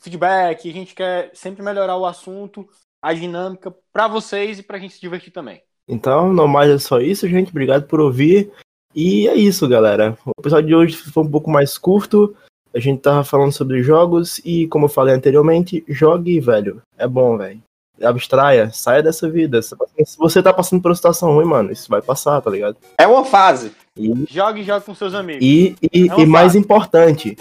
feedback, 0.01 0.69
a 0.69 0.73
gente 0.73 0.95
quer 0.95 1.31
sempre 1.35 1.63
melhorar 1.63 1.97
o 1.97 2.05
assunto, 2.05 2.69
a 3.01 3.13
dinâmica 3.13 3.75
para 3.93 4.09
vocês 4.09 4.59
e 4.59 4.63
pra 4.63 4.79
gente 4.79 4.95
se 4.95 5.01
divertir 5.01 5.33
também. 5.33 5.63
Então, 5.89 6.33
não 6.33 6.47
mais 6.47 6.71
é 6.71 6.79
só 6.79 7.01
isso, 7.01 7.29
gente. 7.29 7.51
Obrigado 7.51 7.87
por 7.87 8.01
ouvir. 8.01 8.53
E 8.95 9.27
é 9.27 9.35
isso, 9.35 9.67
galera. 9.69 10.17
O 10.25 10.33
episódio 10.39 10.69
de 10.69 10.75
hoje 10.75 10.97
foi 10.97 11.23
um 11.23 11.31
pouco 11.31 11.51
mais 11.51 11.79
curto. 11.79 12.37
A 12.75 12.79
gente 12.79 13.01
tava 13.01 13.25
falando 13.25 13.53
sobre 13.53 13.83
jogos 13.83 14.39
e, 14.45 14.67
como 14.69 14.87
eu 14.87 14.91
falei 14.91 15.15
anteriormente, 15.15 15.85
jogue, 15.89 16.41
velho. 16.41 16.83
É 16.97 17.07
bom, 17.07 17.37
velho. 17.37 17.63
Abstraia, 18.03 18.71
saia 18.73 19.03
dessa 19.03 19.29
vida. 19.29 19.61
Se 19.63 19.77
você 20.19 20.43
tá 20.43 20.53
passando 20.53 20.83
por 20.83 20.89
uma 20.89 20.95
situação 20.95 21.35
ruim, 21.35 21.47
mano, 21.47 21.73
isso 21.73 21.89
vai 21.89 22.03
passar, 22.03 22.41
tá 22.41 22.51
ligado? 22.51 22.77
É 22.99 23.07
uma 23.07 23.25
fase. 23.25 23.73
E, 23.97 24.09
jogue 24.31 24.61
e 24.61 24.65
jogue 24.65 24.85
com 24.85 24.95
seus 24.95 25.15
amigos. 25.15 25.43
E, 25.43 25.77
e, 25.93 26.09
é 26.11 26.21
e 26.21 26.27
mais 26.27 26.55
importante, 26.55 27.37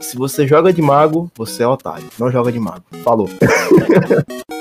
se 0.00 0.16
você 0.16 0.46
joga 0.46 0.72
de 0.72 0.82
mago, 0.82 1.30
você 1.36 1.62
é 1.62 1.68
otário. 1.68 2.06
Não 2.18 2.30
joga 2.30 2.52
de 2.52 2.60
mago. 2.60 2.84
Falou. 3.02 3.28